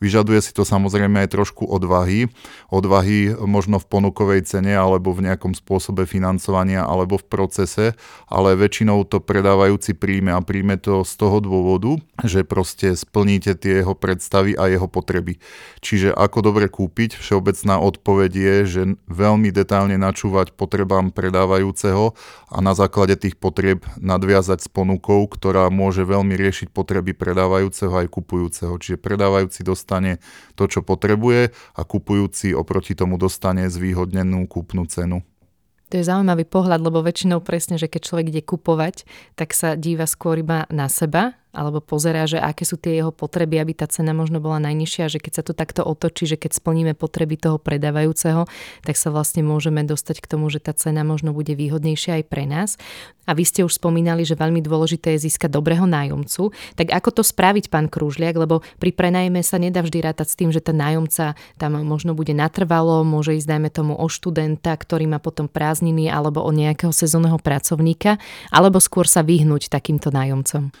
Vyžaduje 0.00 0.40
si 0.40 0.56
to 0.56 0.64
samozrejme 0.64 1.20
aj 1.26 1.36
trošku 1.36 1.68
odvahy. 1.68 2.32
Odvahy 2.72 3.36
možno 3.44 3.76
v 3.76 3.86
ponukovej 3.92 4.48
cene 4.48 4.72
alebo 4.72 5.12
v 5.12 5.28
nejakom 5.28 5.52
spôsobe 5.52 6.08
financovania 6.08 6.88
alebo 6.88 7.20
v 7.20 7.28
procese, 7.28 7.86
ale 8.32 8.56
väčšinou 8.56 9.04
to 9.04 9.20
predávajúci 9.20 9.92
príjme 9.92 10.32
a 10.32 10.40
príjme 10.40 10.80
to 10.80 11.04
z 11.04 11.12
toho 11.20 11.44
dôvodu, 11.44 12.00
že 12.24 12.46
proste 12.46 12.96
splníte 12.96 13.52
tie 13.58 13.84
jeho 13.84 13.92
predstavy 13.92 14.56
a 14.56 14.72
jeho 14.72 14.88
potreby. 14.88 15.36
Čiže 15.84 16.16
ako 16.16 16.38
dobre 16.40 16.70
kúpiť, 16.70 17.20
všeobecná 17.20 17.82
odpoveď 17.82 18.32
je, 18.32 18.56
že 18.64 18.82
veľmi 19.10 19.52
detálne 19.52 19.98
načúvať 20.00 20.54
potrebám 20.54 21.10
predávajúceho 21.10 22.14
a 22.48 22.58
na 22.62 22.72
základe 22.72 23.18
tých 23.18 23.36
potrieb 23.36 23.82
nadviazať 23.98 24.64
s 24.64 24.68
ponukou, 24.70 25.26
ktorá 25.26 25.66
môže 25.68 26.06
veľmi 26.06 26.38
riešiť 26.38 26.70
potreby 26.70 27.12
predávajúceho 27.12 27.92
aj 27.92 28.06
kupujúceho. 28.08 28.74
Čiže 28.78 29.02
predávajúci 29.10 29.66
dostane 29.66 30.22
to, 30.54 30.70
čo 30.70 30.86
potrebuje 30.86 31.50
a 31.74 31.82
kupujúci 31.82 32.54
oproti 32.54 32.94
tomu 32.94 33.18
dostane 33.18 33.66
zvýhodnenú 33.66 34.46
kúpnu 34.46 34.86
cenu. 34.86 35.26
To 35.90 35.98
je 35.98 36.06
zaujímavý 36.06 36.46
pohľad, 36.46 36.86
lebo 36.86 37.02
väčšinou 37.02 37.42
presne, 37.42 37.74
že 37.74 37.90
keď 37.90 38.00
človek 38.06 38.26
ide 38.30 38.42
kupovať, 38.46 39.02
tak 39.34 39.50
sa 39.50 39.74
díva 39.74 40.06
skôr 40.06 40.38
iba 40.38 40.62
na 40.70 40.86
seba 40.86 41.39
alebo 41.50 41.82
pozerá, 41.82 42.30
že 42.30 42.38
aké 42.38 42.62
sú 42.62 42.78
tie 42.78 43.02
jeho 43.02 43.10
potreby, 43.10 43.58
aby 43.58 43.74
tá 43.74 43.90
cena 43.90 44.14
možno 44.14 44.38
bola 44.38 44.62
najnižšia, 44.62 45.10
že 45.10 45.18
keď 45.18 45.32
sa 45.34 45.42
to 45.42 45.52
takto 45.52 45.82
otočí, 45.82 46.30
že 46.30 46.38
keď 46.38 46.54
splníme 46.62 46.94
potreby 46.94 47.34
toho 47.34 47.58
predávajúceho, 47.58 48.46
tak 48.86 48.94
sa 48.94 49.10
vlastne 49.10 49.42
môžeme 49.42 49.82
dostať 49.82 50.22
k 50.22 50.30
tomu, 50.30 50.46
že 50.46 50.62
tá 50.62 50.70
cena 50.70 51.02
možno 51.02 51.34
bude 51.34 51.52
výhodnejšia 51.58 52.22
aj 52.22 52.24
pre 52.30 52.46
nás. 52.46 52.78
A 53.30 53.34
vy 53.34 53.46
ste 53.46 53.62
už 53.62 53.78
spomínali, 53.78 54.26
že 54.26 54.34
veľmi 54.34 54.58
dôležité 54.58 55.14
je 55.14 55.30
získať 55.30 55.54
dobrého 55.54 55.86
nájomcu. 55.86 56.50
Tak 56.74 56.90
ako 56.90 57.20
to 57.20 57.22
spraviť, 57.22 57.70
pán 57.70 57.86
Krúžliak, 57.86 58.34
lebo 58.34 58.66
pri 58.82 58.90
prenajme 58.90 59.38
sa 59.46 59.58
nedá 59.62 59.86
vždy 59.86 60.02
rátať 60.02 60.34
s 60.34 60.38
tým, 60.38 60.50
že 60.50 60.58
ten 60.58 60.74
nájomca 60.74 61.38
tam 61.54 61.78
možno 61.86 62.18
bude 62.18 62.34
natrvalo, 62.34 63.06
môže 63.06 63.38
ísť 63.38 63.46
dajme 63.46 63.70
tomu 63.70 63.92
o 63.94 64.06
študenta, 64.10 64.74
ktorý 64.74 65.06
má 65.06 65.22
potom 65.22 65.46
prázdniny 65.46 66.10
alebo 66.10 66.42
o 66.42 66.50
nejakého 66.50 66.90
sezónneho 66.90 67.38
pracovníka, 67.38 68.18
alebo 68.50 68.82
skôr 68.82 69.06
sa 69.06 69.22
vyhnúť 69.22 69.70
takýmto 69.70 70.10
nájomcom. 70.10 70.74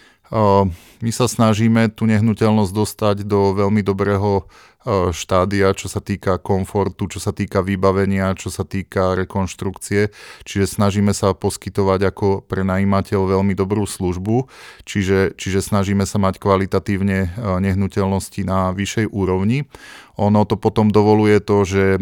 My 1.00 1.10
sa 1.10 1.26
snažíme 1.26 1.90
tú 1.90 2.06
nehnuteľnosť 2.06 2.72
dostať 2.72 3.16
do 3.26 3.50
veľmi 3.56 3.82
dobrého 3.82 4.46
E, 4.80 5.12
štádia, 5.12 5.76
čo 5.76 5.92
sa 5.92 6.00
týka 6.00 6.40
komfortu, 6.40 7.04
čo 7.04 7.20
sa 7.20 7.36
týka 7.36 7.60
vybavenia, 7.60 8.32
čo 8.32 8.48
sa 8.48 8.64
týka 8.64 9.12
rekonštrukcie. 9.12 10.08
Čiže 10.48 10.80
snažíme 10.80 11.12
sa 11.12 11.36
poskytovať 11.36 12.00
ako 12.08 12.48
prenajímateľ 12.48 13.28
veľmi 13.28 13.52
dobrú 13.52 13.84
službu, 13.84 14.48
čiže, 14.88 15.36
čiže 15.36 15.60
snažíme 15.60 16.08
sa 16.08 16.16
mať 16.16 16.40
kvalitatívne 16.40 17.18
e, 17.20 17.28
nehnuteľnosti 17.60 18.40
na 18.48 18.72
vyššej 18.72 19.12
úrovni. 19.12 19.68
Ono 20.20 20.44
to 20.44 20.60
potom 20.60 20.92
dovoluje 20.92 21.40
to, 21.40 21.64
že 21.64 21.84
e, 21.96 22.00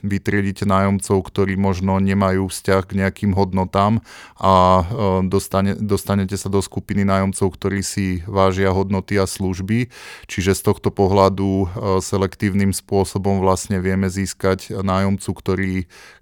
vy 0.00 0.18
nájomcov, 0.64 1.18
ktorí 1.28 1.60
možno 1.60 2.00
nemajú 2.00 2.48
vzťah 2.48 2.82
k 2.88 2.96
nejakým 3.04 3.36
hodnotám 3.36 4.00
a 4.40 4.82
dostane, 5.26 5.76
dostanete 5.76 6.40
sa 6.40 6.48
do 6.48 6.64
skupiny 6.64 7.04
nájomcov, 7.04 7.52
ktorí 7.52 7.84
si 7.84 8.24
vážia 8.24 8.72
hodnoty 8.72 9.20
a 9.20 9.28
služby. 9.28 9.92
Čiže 10.30 10.56
z 10.56 10.62
tohto 10.72 10.88
pohľadu 10.88 11.68
selektívnym 12.00 12.72
spôsobom 12.72 13.44
vlastne 13.44 13.82
vieme 13.82 14.08
získať 14.08 14.72
nájomcu, 14.72 15.30
ktorý, 15.34 15.74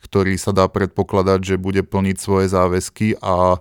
ktorý 0.03 0.35
sa 0.41 0.51
dá 0.51 0.67
predpokladať, 0.67 1.55
že 1.55 1.63
bude 1.63 1.87
plniť 1.87 2.17
svoje 2.19 2.47
záväzky 2.51 3.21
a 3.21 3.61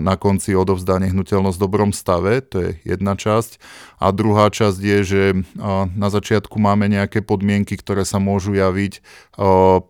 na 0.00 0.14
konci 0.16 0.56
odovzdá 0.56 0.96
nehnuteľnosť 0.96 1.56
v 1.60 1.64
dobrom 1.68 1.92
stave, 1.92 2.40
to 2.40 2.56
je 2.64 2.70
jedna 2.88 3.20
časť. 3.20 3.60
A 4.00 4.08
druhá 4.16 4.48
časť 4.48 4.80
je, 4.80 4.98
že 5.04 5.22
na 5.92 6.08
začiatku 6.08 6.56
máme 6.56 6.87
nejaké 6.88 7.20
podmienky, 7.22 7.76
ktoré 7.76 8.02
sa 8.02 8.16
môžu 8.18 8.56
javiť 8.56 9.04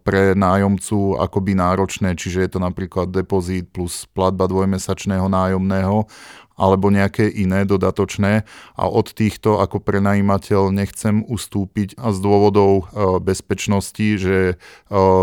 pre 0.03 0.37
nájomcu 0.37 1.17
akoby 1.17 1.57
náročné, 1.57 2.19
čiže 2.19 2.45
je 2.45 2.51
to 2.53 2.61
napríklad 2.61 3.09
depozít 3.15 3.71
plus 3.71 4.05
platba 4.11 4.51
dvojmesačného 4.51 5.31
nájomného 5.31 6.05
alebo 6.59 6.91
nejaké 6.91 7.31
iné 7.31 7.63
dodatočné. 7.63 8.43
A 8.75 8.85
od 8.91 9.15
týchto 9.15 9.63
ako 9.63 9.79
prenajímateľ 9.79 10.75
nechcem 10.75 11.23
ustúpiť 11.23 11.95
a 11.95 12.11
z 12.11 12.19
dôvodov 12.19 12.91
e, 12.91 13.23
bezpečnosti, 13.23 14.07
že 14.19 14.37
e, 14.53 14.55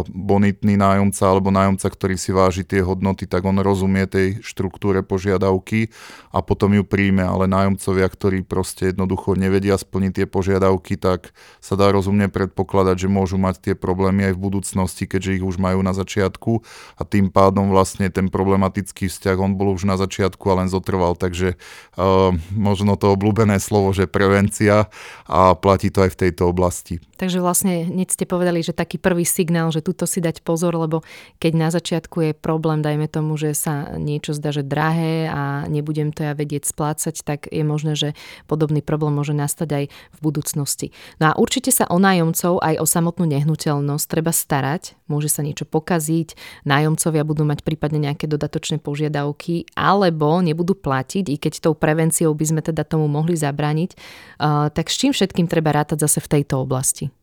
bonitný 0.08 0.80
nájomca 0.80 1.24
alebo 1.28 1.52
nájomca, 1.52 1.92
ktorý 1.92 2.16
si 2.16 2.32
váži 2.32 2.64
tie 2.64 2.80
hodnoty, 2.80 3.28
tak 3.28 3.44
on 3.44 3.60
rozumie 3.60 4.08
tej 4.08 4.40
štruktúre 4.40 5.04
požiadavky 5.04 5.92
a 6.32 6.40
potom 6.40 6.72
ju 6.72 6.88
príjme, 6.88 7.28
ale 7.28 7.52
nájomcovia, 7.52 8.08
ktorí 8.08 8.48
proste 8.48 8.96
jednoducho 8.96 9.36
nevedia 9.36 9.76
splniť 9.76 10.24
tie 10.24 10.28
požiadavky, 10.32 10.96
tak 10.96 11.36
sa 11.60 11.76
dá 11.76 11.92
rozumne 11.92 12.32
predpokladať, 12.32 12.96
že 13.06 13.10
môžu 13.12 13.36
mať 13.36 13.72
tie 13.72 13.76
problémy 13.76 14.32
aj 14.32 14.34
v 14.40 14.44
budúcnosti, 14.48 15.04
keďže 15.04 15.42
ich 15.42 15.46
už 15.46 15.60
majú 15.60 15.84
na 15.84 15.92
začiatku. 15.92 16.64
A 16.96 17.04
tým 17.04 17.28
pádom 17.28 17.68
vlastne 17.68 18.08
ten 18.08 18.32
problematický 18.32 19.12
vzťah, 19.12 19.38
on 19.42 19.60
bol 19.60 19.76
už 19.76 19.84
na 19.84 20.00
začiatku 20.00 20.44
a 20.48 20.64
len 20.64 20.72
zotrval 20.72 21.18
takže 21.26 21.58
uh, 21.98 22.30
možno 22.54 22.94
to 23.02 23.10
obľúbené 23.18 23.58
slovo, 23.58 23.90
že 23.98 24.06
prevencia 24.06 24.86
a 25.26 25.58
platí 25.58 25.90
to 25.90 26.06
aj 26.06 26.14
v 26.14 26.20
tejto 26.30 26.54
oblasti. 26.54 27.02
Takže 27.16 27.40
vlastne 27.40 27.88
hneď 27.88 28.12
ste 28.12 28.26
povedali, 28.28 28.60
že 28.60 28.76
taký 28.76 29.00
prvý 29.00 29.24
signál, 29.24 29.72
že 29.72 29.80
tuto 29.80 30.04
si 30.04 30.20
dať 30.20 30.44
pozor, 30.44 30.76
lebo 30.76 31.02
keď 31.40 31.54
na 31.56 31.70
začiatku 31.72 32.18
je 32.20 32.32
problém, 32.36 32.84
dajme 32.84 33.08
tomu, 33.08 33.40
že 33.40 33.56
sa 33.56 33.96
niečo 33.96 34.36
zdá, 34.36 34.52
že 34.52 34.68
drahé 34.68 35.32
a 35.32 35.64
nebudem 35.72 36.12
to 36.12 36.28
ja 36.28 36.36
vedieť 36.36 36.68
splácať, 36.68 37.16
tak 37.24 37.48
je 37.48 37.64
možné, 37.64 37.96
že 37.96 38.20
podobný 38.52 38.84
problém 38.84 39.16
môže 39.16 39.32
nastať 39.32 39.70
aj 39.72 39.86
v 39.88 40.20
budúcnosti. 40.20 40.92
No 41.24 41.32
a 41.32 41.34
určite 41.40 41.72
sa 41.72 41.88
o 41.88 41.96
nájomcov 41.96 42.60
aj 42.60 42.76
o 42.84 42.86
samotnú 42.86 43.24
nehnuteľnosť 43.32 44.06
treba 44.12 44.36
starať, 44.36 45.00
môže 45.08 45.32
sa 45.32 45.40
niečo 45.40 45.64
pokaziť, 45.64 46.36
nájomcovia 46.68 47.24
budú 47.24 47.48
mať 47.48 47.64
prípadne 47.64 48.12
nejaké 48.12 48.28
dodatočné 48.28 48.84
požiadavky 48.84 49.72
alebo 49.80 50.44
nebudú 50.44 50.76
platiť, 50.76 51.15
i 51.24 51.38
keď 51.40 51.64
tou 51.64 51.78
prevenciou 51.78 52.36
by 52.36 52.46
sme 52.52 52.62
teda 52.66 52.84
tomu 52.84 53.08
mohli 53.08 53.38
zabrániť, 53.38 53.96
tak 54.76 54.92
s 54.92 54.96
čím 55.00 55.16
všetkým 55.16 55.48
treba 55.48 55.72
rátať 55.72 56.04
zase 56.04 56.20
v 56.20 56.42
tejto 56.42 56.60
oblasti? 56.60 57.14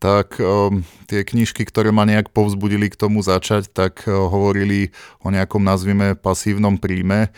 tak 0.00 0.40
um, 0.40 0.80
tie 1.04 1.20
knižky, 1.20 1.68
ktoré 1.68 1.92
ma 1.92 2.08
nejak 2.08 2.32
povzbudili 2.32 2.88
k 2.88 2.96
tomu 2.96 3.20
začať, 3.20 3.68
tak 3.68 4.08
uh, 4.08 4.32
hovorili 4.32 4.96
o 5.20 5.28
nejakom, 5.28 5.60
nazvime, 5.60 6.16
pasívnom 6.16 6.80
príjme. 6.80 7.28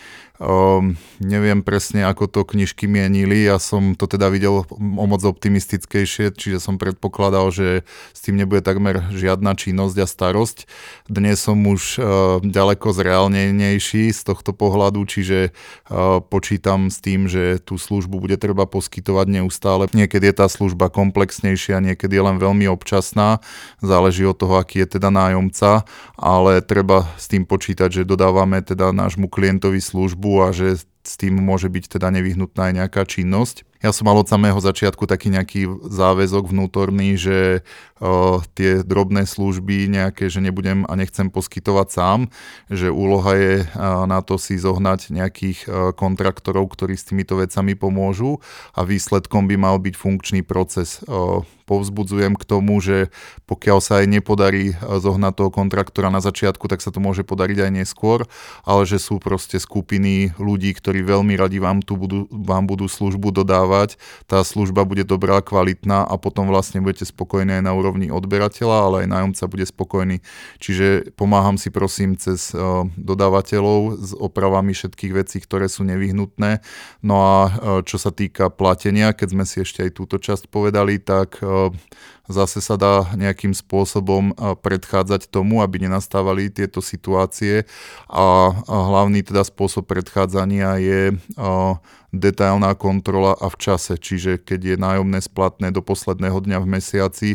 Um, 0.43 0.99
neviem 1.23 1.63
presne, 1.63 2.03
ako 2.03 2.27
to 2.27 2.43
knižky 2.43 2.91
mienili, 2.91 3.47
ja 3.47 3.63
som 3.63 3.95
to 3.95 4.11
teda 4.11 4.27
videl 4.27 4.67
o 4.75 5.05
moc 5.07 5.23
optimistickejšie, 5.23 6.35
čiže 6.35 6.59
som 6.59 6.83
predpokladal, 6.83 7.55
že 7.55 7.87
s 8.11 8.27
tým 8.27 8.43
nebude 8.43 8.59
takmer 8.59 9.07
žiadna 9.15 9.55
činnosť 9.55 10.03
a 10.03 10.07
starosť. 10.11 10.67
Dnes 11.07 11.39
som 11.39 11.63
už 11.63 11.83
uh, 12.03 12.03
ďaleko 12.43 12.91
zreálnejší 12.91 14.11
z 14.11 14.21
tohto 14.27 14.51
pohľadu, 14.51 15.07
čiže 15.07 15.55
uh, 15.55 16.19
počítam 16.19 16.91
s 16.91 16.99
tým, 16.99 17.31
že 17.31 17.63
tú 17.63 17.79
službu 17.79 18.19
bude 18.19 18.35
treba 18.35 18.67
poskytovať 18.67 19.27
neustále. 19.39 19.87
Niekedy 19.95 20.35
je 20.35 20.43
tá 20.43 20.51
služba 20.51 20.91
komplexnejšia, 20.91 21.79
niekedy 21.79 22.19
je 22.19 22.25
len 22.27 22.43
veľmi 22.43 22.67
občasná, 22.67 23.39
záleží 23.79 24.27
od 24.27 24.35
toho, 24.35 24.59
aký 24.59 24.83
je 24.83 24.99
teda 24.99 25.15
nájomca, 25.15 25.87
ale 26.19 26.59
treba 26.67 27.07
s 27.15 27.31
tým 27.31 27.47
počítať, 27.47 28.03
že 28.03 28.11
dodávame 28.11 28.59
teda 28.59 28.91
nášmu 28.91 29.31
klientovi 29.31 29.79
službu 29.79 30.32
a 30.41 30.55
že 30.57 30.81
s 31.03 31.15
tým 31.19 31.35
môže 31.35 31.67
byť 31.67 31.99
teda 31.99 32.15
nevyhnutná 32.15 32.71
aj 32.71 32.75
nejaká 32.79 33.03
činnosť. 33.03 33.67
Ja 33.83 33.91
som 33.91 34.07
mal 34.07 34.15
od 34.15 34.31
samého 34.31 34.55
začiatku 34.55 35.11
taký 35.11 35.35
nejaký 35.35 35.67
záväzok 35.91 36.55
vnútorný, 36.55 37.19
že 37.19 37.67
uh, 37.99 38.39
tie 38.55 38.87
drobné 38.87 39.27
služby 39.27 39.91
nejaké, 39.91 40.31
že 40.31 40.39
nebudem 40.39 40.87
a 40.87 40.95
nechcem 40.95 41.27
poskytovať 41.27 41.89
sám, 41.91 42.21
že 42.71 42.95
úloha 42.95 43.35
je 43.35 43.55
uh, 43.67 44.07
na 44.07 44.23
to 44.23 44.39
si 44.39 44.55
zohnať 44.55 45.11
nejakých 45.11 45.59
uh, 45.67 45.91
kontraktorov, 45.91 46.71
ktorí 46.71 46.95
s 46.95 47.11
týmito 47.11 47.35
vecami 47.35 47.75
pomôžu 47.75 48.39
a 48.71 48.87
výsledkom 48.87 49.51
by 49.51 49.59
mal 49.59 49.83
byť 49.83 49.95
funkčný 49.99 50.47
proces. 50.47 51.03
Povzbudzujem 51.73 52.37
k 52.37 52.45
tomu, 52.45 52.77
že 52.85 53.09
pokiaľ 53.49 53.79
sa 53.81 54.05
aj 54.05 54.13
nepodarí 54.13 54.77
zohnať 54.77 55.33
toho 55.33 55.49
kontraktora 55.49 56.13
na 56.13 56.21
začiatku, 56.21 56.69
tak 56.69 56.85
sa 56.85 56.93
to 56.93 57.01
môže 57.01 57.25
podariť 57.25 57.65
aj 57.65 57.71
neskôr, 57.73 58.29
ale 58.69 58.85
že 58.85 59.01
sú 59.01 59.17
proste 59.17 59.57
skupiny 59.57 60.37
ľudí, 60.37 60.77
ktorí 60.77 61.01
veľmi 61.01 61.33
radi 61.41 61.57
vám 61.57 61.81
tu 61.81 61.97
budú, 61.97 62.29
vám 62.29 62.69
budú 62.69 62.85
službu 62.85 63.33
dodávať 63.33 63.63
dávať, 63.63 63.97
tá 64.27 64.43
služba 64.43 64.83
bude 64.83 65.07
dobrá, 65.07 65.39
kvalitná 65.39 66.03
a 66.03 66.15
potom 66.19 66.51
vlastne 66.51 66.83
budete 66.83 67.07
spokojní 67.07 67.63
aj 67.63 67.65
na 67.65 67.73
úrovni 67.73 68.11
odberateľa, 68.11 68.77
ale 68.77 68.97
aj 69.07 69.09
nájomca 69.09 69.45
bude 69.47 69.65
spokojný. 69.65 70.17
Čiže 70.59 71.15
pomáham 71.15 71.57
si 71.57 71.71
prosím 71.71 72.19
cez 72.19 72.51
uh, 72.53 72.85
dodávateľov 72.99 74.03
s 74.03 74.11
opravami 74.13 74.75
všetkých 74.75 75.13
vecí, 75.15 75.39
ktoré 75.39 75.71
sú 75.71 75.87
nevyhnutné. 75.87 76.61
No 77.01 77.17
a 77.23 77.39
uh, 77.47 77.51
čo 77.87 77.97
sa 77.97 78.11
týka 78.11 78.51
platenia, 78.53 79.15
keď 79.15 79.29
sme 79.33 79.45
si 79.47 79.63
ešte 79.63 79.87
aj 79.87 79.91
túto 79.97 80.19
časť 80.19 80.51
povedali, 80.53 80.99
tak 80.99 81.39
uh, 81.67 81.71
zase 82.31 82.63
sa 82.63 82.79
dá 82.79 83.11
nejakým 83.19 83.55
spôsobom 83.55 84.35
predchádzať 84.63 85.31
tomu, 85.31 85.61
aby 85.65 85.87
nenastávali 85.87 86.53
tieto 86.53 86.79
situácie 86.79 87.67
a 88.07 88.55
hlavný 88.67 89.27
teda 89.27 89.43
spôsob 89.43 89.87
predchádzania 89.91 90.79
je 90.79 91.01
detailná 92.13 92.77
kontrola 92.77 93.33
a 93.33 93.49
v 93.49 93.57
čase, 93.57 93.97
čiže 93.97 94.37
keď 94.37 94.61
je 94.61 94.77
nájomné 94.77 95.25
splatné 95.25 95.73
do 95.73 95.81
posledného 95.81 96.45
dňa 96.45 96.59
v 96.61 96.71
mesiaci, 96.77 97.31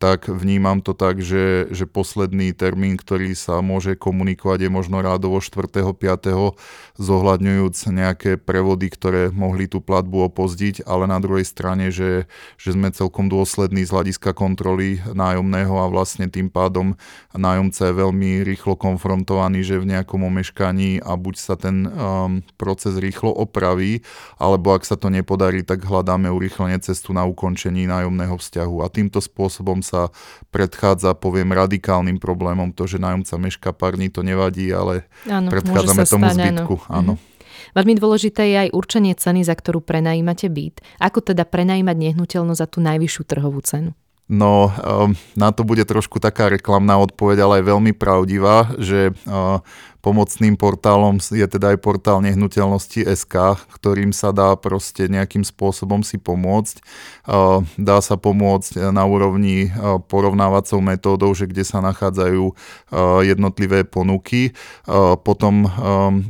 tak 0.00 0.26
vnímam 0.26 0.82
to 0.82 0.96
tak, 0.96 1.20
že, 1.22 1.70
že 1.70 1.86
posledný 1.86 2.50
termín, 2.56 2.98
ktorý 2.98 3.36
sa 3.38 3.62
môže 3.62 3.94
komunikovať, 3.94 4.66
je 4.66 4.70
možno 4.72 4.98
rádovo 5.04 5.38
4. 5.38 5.68
5. 5.94 6.58
zohľadňujúc 6.98 7.76
nejaké 7.92 8.30
prevody, 8.40 8.88
ktoré 8.90 9.28
mohli 9.30 9.68
tú 9.68 9.84
platbu 9.84 10.32
opozdiť, 10.32 10.82
ale 10.88 11.06
na 11.06 11.20
druhej 11.20 11.44
strane, 11.44 11.92
že, 11.92 12.26
že 12.56 12.72
sme 12.72 12.90
celkom 12.90 13.28
dôslední 13.28 13.84
z 13.84 13.94
hľadiska 13.94 14.31
kontroly 14.32 15.00
nájomného 15.12 15.72
a 15.78 15.86
vlastne 15.88 16.28
tým 16.28 16.48
pádom 16.52 16.98
nájomca 17.32 17.88
je 17.88 17.94
veľmi 17.94 18.30
rýchlo 18.44 18.76
konfrontovaný, 18.76 19.64
že 19.64 19.80
v 19.80 19.94
nejakom 19.96 20.20
omeškaní 20.26 21.00
a 21.00 21.14
buď 21.16 21.34
sa 21.38 21.54
ten 21.56 21.88
um, 21.88 22.40
proces 22.56 22.98
rýchlo 22.98 23.30
opraví, 23.32 24.04
alebo 24.36 24.74
ak 24.74 24.84
sa 24.84 24.98
to 24.98 25.08
nepodarí, 25.08 25.64
tak 25.64 25.84
hľadáme 25.86 26.28
urýchlenie 26.28 26.80
cestu 26.80 27.14
na 27.14 27.24
ukončení 27.28 27.86
nájomného 27.86 28.36
vzťahu 28.36 28.82
a 28.82 28.90
týmto 28.90 29.22
spôsobom 29.22 29.80
sa 29.80 30.12
predchádza, 30.50 31.14
poviem, 31.16 31.54
radikálnym 31.54 32.18
problémom. 32.20 32.74
To, 32.76 32.88
že 32.88 33.00
nájomca 33.00 33.34
meška 33.38 33.70
pár 33.76 34.00
dní, 34.00 34.08
to 34.08 34.24
nevadí, 34.24 34.72
ale 34.72 35.06
áno, 35.28 35.52
predchádzame 35.52 36.04
tomu 36.08 36.26
stať, 36.28 36.36
zbytku. 36.36 36.74
Áno. 36.88 36.96
áno. 36.96 37.14
Mhm. 37.16 37.30
Veľmi 37.72 37.94
dôležité 37.96 38.42
je 38.52 38.56
aj 38.68 38.74
určenie 38.76 39.14
ceny, 39.16 39.48
za 39.48 39.56
ktorú 39.56 39.80
prenajímate 39.80 40.52
byt. 40.52 40.84
Ako 41.00 41.24
teda 41.24 41.48
prenajímať 41.48 41.96
nehnuteľnosť 41.96 42.60
za 42.60 42.68
tú 42.68 42.78
najvyššiu 42.84 43.22
trhovú 43.24 43.60
cenu? 43.64 43.96
No, 44.32 44.72
um, 44.72 45.12
na 45.36 45.52
to 45.52 45.60
bude 45.60 45.84
trošku 45.84 46.16
taká 46.16 46.48
reklamná 46.48 46.96
odpoveď, 47.04 47.44
ale 47.44 47.54
aj 47.60 47.68
veľmi 47.68 47.92
pravdivá, 47.92 48.72
že 48.80 49.12
uh, 49.28 49.60
Pomocným 50.02 50.58
portálom 50.58 51.22
je 51.22 51.46
teda 51.46 51.70
aj 51.70 51.78
portál 51.78 52.18
nehnuteľnosti 52.26 53.06
SK, 53.06 53.54
ktorým 53.78 54.10
sa 54.10 54.34
dá 54.34 54.50
proste 54.58 55.06
nejakým 55.06 55.46
spôsobom 55.46 56.02
si 56.02 56.18
pomôcť. 56.18 56.82
Dá 57.78 57.98
sa 58.02 58.18
pomôcť 58.18 58.90
na 58.90 59.06
úrovni 59.06 59.70
porovnávacou 60.10 60.82
metódou, 60.82 61.30
že 61.38 61.46
kde 61.46 61.62
sa 61.62 61.78
nachádzajú 61.78 62.50
jednotlivé 63.22 63.86
ponuky. 63.86 64.58
Potom 65.22 65.70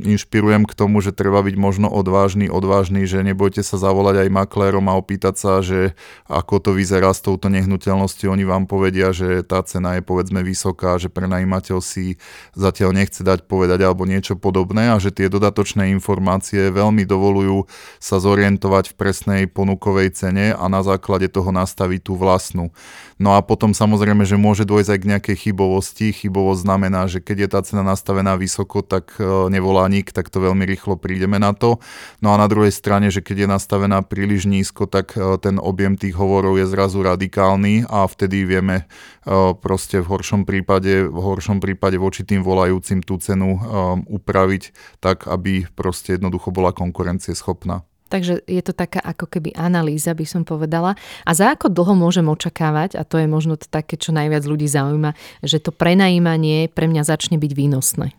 inšpirujem 0.05 0.69
k 0.69 0.77
tomu, 0.77 1.01
že 1.01 1.09
treba 1.09 1.41
byť 1.41 1.57
možno 1.57 1.89
odvážny, 1.89 2.53
odvážny, 2.53 3.09
že 3.09 3.25
nebojte 3.25 3.65
sa 3.65 3.81
zavolať 3.81 4.21
aj 4.21 4.37
maklérom 4.37 4.85
a 4.85 5.01
opýtať 5.01 5.33
sa, 5.33 5.65
že 5.65 5.97
ako 6.29 6.61
to 6.61 6.77
vyzerá 6.77 7.09
s 7.09 7.25
touto 7.25 7.49
nehnuteľnosťou. 7.49 8.37
Oni 8.37 8.45
vám 8.45 8.69
povedia, 8.69 9.09
že 9.17 9.41
tá 9.41 9.65
cena 9.65 9.97
je 9.97 10.05
povedzme 10.05 10.45
vysoká, 10.45 11.01
že 11.01 11.09
prenajímateľ 11.09 11.81
si 11.81 12.21
zatiaľ 12.53 12.93
nechce 12.93 13.25
dať 13.25 13.49
povedať 13.49 13.61
povedať 13.63 13.87
alebo 13.87 14.03
niečo 14.03 14.35
podobné 14.35 14.91
a 14.91 14.99
že 14.99 15.15
tie 15.15 15.31
dodatočné 15.31 15.87
informácie 15.95 16.67
veľmi 16.67 17.07
dovolujú 17.07 17.63
sa 18.03 18.19
zorientovať 18.19 18.91
v 18.91 18.97
presnej 18.99 19.41
ponukovej 19.47 20.11
cene 20.11 20.51
a 20.51 20.67
na 20.67 20.83
základe 20.83 21.31
toho 21.31 21.55
nastaviť 21.55 22.11
tú 22.11 22.19
vlastnú. 22.19 22.75
No 23.23 23.39
a 23.39 23.39
potom 23.39 23.71
samozrejme, 23.71 24.27
že 24.27 24.35
môže 24.35 24.67
dôjsť 24.67 24.89
aj 24.91 24.99
k 24.99 25.09
nejakej 25.15 25.37
chybovosti. 25.47 26.11
Chybovosť 26.11 26.67
znamená, 26.67 27.07
že 27.07 27.23
keď 27.23 27.37
je 27.39 27.49
tá 27.55 27.59
cena 27.63 27.83
nastavená 27.85 28.35
vysoko, 28.35 28.83
tak 28.83 29.15
e, 29.15 29.23
nevolá 29.47 29.87
nik, 29.87 30.11
tak 30.11 30.27
to 30.27 30.43
veľmi 30.43 30.67
rýchlo 30.67 30.99
prídeme 30.99 31.39
na 31.39 31.55
to. 31.55 31.79
No 32.19 32.33
a 32.33 32.41
na 32.41 32.51
druhej 32.51 32.75
strane, 32.75 33.07
že 33.13 33.23
keď 33.23 33.45
je 33.45 33.53
nastavená 33.53 34.03
príliš 34.03 34.43
nízko, 34.43 34.91
tak 34.91 35.15
e, 35.15 35.39
ten 35.39 35.55
objem 35.55 35.95
tých 35.95 36.19
hovorov 36.19 36.59
je 36.59 36.67
zrazu 36.67 36.99
radikálny 36.99 37.87
a 37.87 38.03
vtedy 38.09 38.43
vieme 38.43 38.83
e, 39.23 39.55
proste 39.55 40.03
v 40.03 40.09
horšom 40.09 40.43
prípade, 40.43 41.07
v 41.07 41.19
horšom 41.21 41.63
prípade 41.63 41.95
voči 42.01 42.25
tým 42.25 42.41
volajúcim 42.43 42.99
tú 43.05 43.21
cenu 43.21 43.52
upraviť 44.07 44.63
tak, 44.99 45.27
aby 45.27 45.67
proste 45.73 46.15
jednoducho 46.15 46.53
bola 46.53 46.71
konkurencieschopná. 46.71 47.83
Takže 48.13 48.45
je 48.45 48.61
to 48.61 48.77
taká 48.77 49.01
ako 49.01 49.25
keby 49.25 49.57
analýza, 49.57 50.13
by 50.13 50.21
som 50.21 50.45
povedala. 50.45 50.93
A 51.25 51.31
za 51.33 51.49
ako 51.49 51.73
dlho 51.73 51.97
môžem 51.97 52.29
očakávať, 52.29 52.93
a 52.93 53.01
to 53.01 53.17
je 53.17 53.25
možno 53.25 53.57
to 53.57 53.65
také, 53.65 53.97
čo 53.97 54.13
najviac 54.13 54.45
ľudí 54.45 54.69
zaujíma, 54.69 55.17
že 55.41 55.57
to 55.57 55.73
prenajímanie 55.73 56.69
pre 56.69 56.85
mňa 56.85 57.09
začne 57.09 57.41
byť 57.41 57.51
výnosné? 57.57 58.13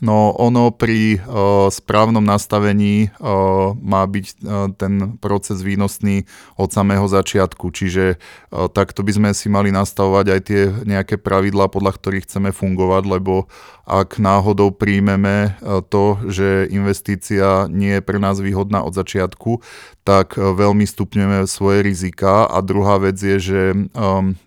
No 0.00 0.32
ono 0.32 0.72
pri 0.72 1.20
uh, 1.20 1.68
správnom 1.68 2.24
nastavení 2.24 3.12
uh, 3.20 3.76
má 3.76 4.08
byť 4.08 4.26
uh, 4.40 4.72
ten 4.72 5.20
proces 5.20 5.60
výnosný 5.60 6.24
od 6.56 6.72
samého 6.72 7.04
začiatku, 7.04 7.68
čiže 7.68 8.16
uh, 8.16 8.72
takto 8.72 9.04
by 9.04 9.12
sme 9.12 9.30
si 9.36 9.52
mali 9.52 9.68
nastavovať 9.68 10.26
aj 10.32 10.40
tie 10.48 10.62
nejaké 10.88 11.20
pravidlá, 11.20 11.68
podľa 11.68 12.00
ktorých 12.00 12.24
chceme 12.24 12.50
fungovať, 12.56 13.04
lebo 13.04 13.52
ak 13.84 14.16
náhodou 14.16 14.72
príjmeme 14.72 15.60
uh, 15.60 15.84
to, 15.84 16.24
že 16.24 16.72
investícia 16.72 17.68
nie 17.68 18.00
je 18.00 18.02
pre 18.02 18.16
nás 18.16 18.40
výhodná 18.40 18.80
od 18.80 18.96
začiatku, 18.96 19.60
tak 20.08 20.40
uh, 20.40 20.56
veľmi 20.56 20.88
stupňujeme 20.88 21.44
svoje 21.44 21.84
rizika. 21.84 22.48
A 22.48 22.64
druhá 22.64 22.96
vec 22.96 23.20
je, 23.20 23.36
že 23.36 23.60
um, 23.92 24.40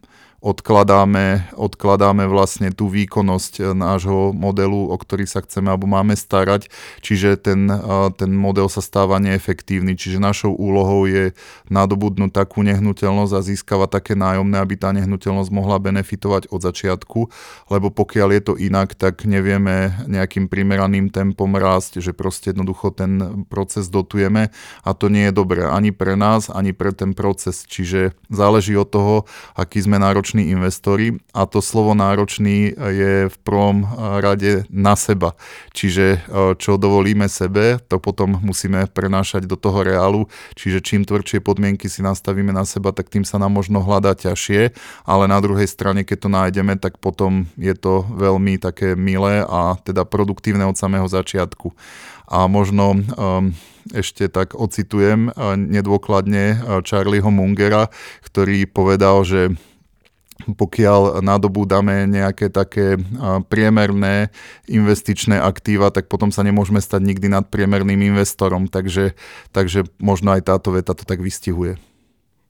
odkladáme, 0.44 1.56
odkladáme 1.58 2.28
vlastne 2.30 2.70
tú 2.70 2.92
výkonnosť 2.92 3.54
eh, 3.60 3.66
nášho 3.76 4.36
modelu, 4.36 4.92
o 4.92 4.96
ktorý 4.96 5.26
sa 5.26 5.42
chceme 5.42 5.72
alebo 5.72 5.90
máme 5.90 6.14
starať, 6.14 6.70
čiže 7.02 7.40
ten, 7.42 7.68
eh, 7.68 7.80
ten 8.16 8.32
model 8.32 8.70
sa 8.70 8.80
stáva 8.84 9.18
neefektívny. 9.18 9.98
Čiže 9.98 10.22
našou 10.22 10.54
úlohou 10.54 11.08
je 11.10 11.34
nadobudnúť 11.72 12.32
takú 12.32 12.62
nehnuteľnosť 12.62 13.34
a 13.34 13.46
získavať 13.46 13.90
také 14.02 14.14
nájomné, 14.14 14.62
aby 14.62 14.76
tá 14.78 14.94
nehnuteľnosť 14.94 15.50
mohla 15.52 15.82
benefitovať 15.82 16.52
od 16.54 16.60
začiatku, 16.62 17.20
lebo 17.74 17.88
pokiaľ 17.90 18.30
je 18.36 18.42
to 18.42 18.54
inak, 18.60 18.94
tak 18.94 19.26
nevieme 19.26 19.96
nejakým 20.06 20.48
primeraným 20.52 21.10
tempom 21.10 21.50
rásť, 21.56 22.00
že 22.04 22.12
proste 22.14 22.52
jednoducho 22.52 22.94
ten 22.94 23.46
proces 23.50 23.90
dotujeme 23.90 24.54
a 24.84 24.90
to 24.94 25.10
nie 25.10 25.30
je 25.30 25.34
dobré 25.34 25.66
ani 25.66 25.90
pre 25.90 26.14
nás, 26.14 26.52
ani 26.52 26.72
pre 26.72 26.92
ten 26.92 27.18
proces. 27.18 27.66
Čiže 27.66 28.14
záleží 28.30 28.78
od 28.78 28.90
toho, 28.90 29.16
aký 29.58 29.82
sme 29.82 29.98
náročný 29.98 30.35
nároční 30.36 30.52
investori 30.52 31.08
a 31.34 31.46
to 31.46 31.62
slovo 31.62 31.96
náročný 31.96 32.76
je 32.76 33.30
v 33.32 33.38
prvom 33.44 33.88
rade 34.20 34.68
na 34.70 34.96
seba. 34.96 35.32
Čiže 35.72 36.28
čo 36.60 36.76
dovolíme 36.76 37.30
sebe, 37.32 37.80
to 37.88 38.00
potom 38.00 38.40
musíme 38.44 38.88
prenášať 38.92 39.48
do 39.48 39.56
toho 39.56 39.84
reálu, 39.84 40.28
čiže 40.60 40.84
čím 40.84 41.08
tvrdšie 41.08 41.40
podmienky 41.40 41.88
si 41.88 42.04
nastavíme 42.04 42.52
na 42.52 42.68
seba, 42.68 42.92
tak 42.92 43.08
tým 43.08 43.24
sa 43.24 43.40
nám 43.40 43.56
možno 43.56 43.80
hľadá 43.80 44.12
ťažšie, 44.16 44.76
ale 45.08 45.24
na 45.32 45.40
druhej 45.40 45.68
strane, 45.72 46.04
keď 46.04 46.18
to 46.20 46.30
nájdeme, 46.30 46.76
tak 46.76 47.00
potom 47.00 47.48
je 47.56 47.72
to 47.72 48.04
veľmi 48.12 48.60
také 48.60 49.00
milé 49.00 49.40
a 49.48 49.80
teda 49.88 50.04
produktívne 50.04 50.68
od 50.68 50.76
samého 50.76 51.08
začiatku. 51.08 51.72
A 52.26 52.50
možno 52.50 52.98
um, 52.98 53.54
ešte 53.94 54.26
tak 54.26 54.58
ocitujem 54.58 55.30
uh, 55.30 55.54
nedôkladne 55.54 56.58
Charlieho 56.82 57.30
Mungera, 57.30 57.94
ktorý 58.26 58.66
povedal, 58.66 59.22
že 59.22 59.54
pokiaľ 60.36 61.24
dáme 61.66 62.12
nejaké 62.12 62.52
také 62.52 63.00
priemerné 63.48 64.30
investičné 64.68 65.40
aktíva, 65.40 65.96
tak 65.96 66.12
potom 66.12 66.30
sa 66.30 66.44
nemôžeme 66.44 66.84
stať 66.84 67.02
nikdy 67.08 67.32
nadpriemerným 67.32 68.12
investorom. 68.12 68.68
Takže, 68.68 69.16
takže 69.56 69.88
možno 69.98 70.36
aj 70.36 70.44
táto 70.44 70.76
veta 70.76 70.92
to 70.92 71.08
tak 71.08 71.24
vystihuje. 71.24 71.80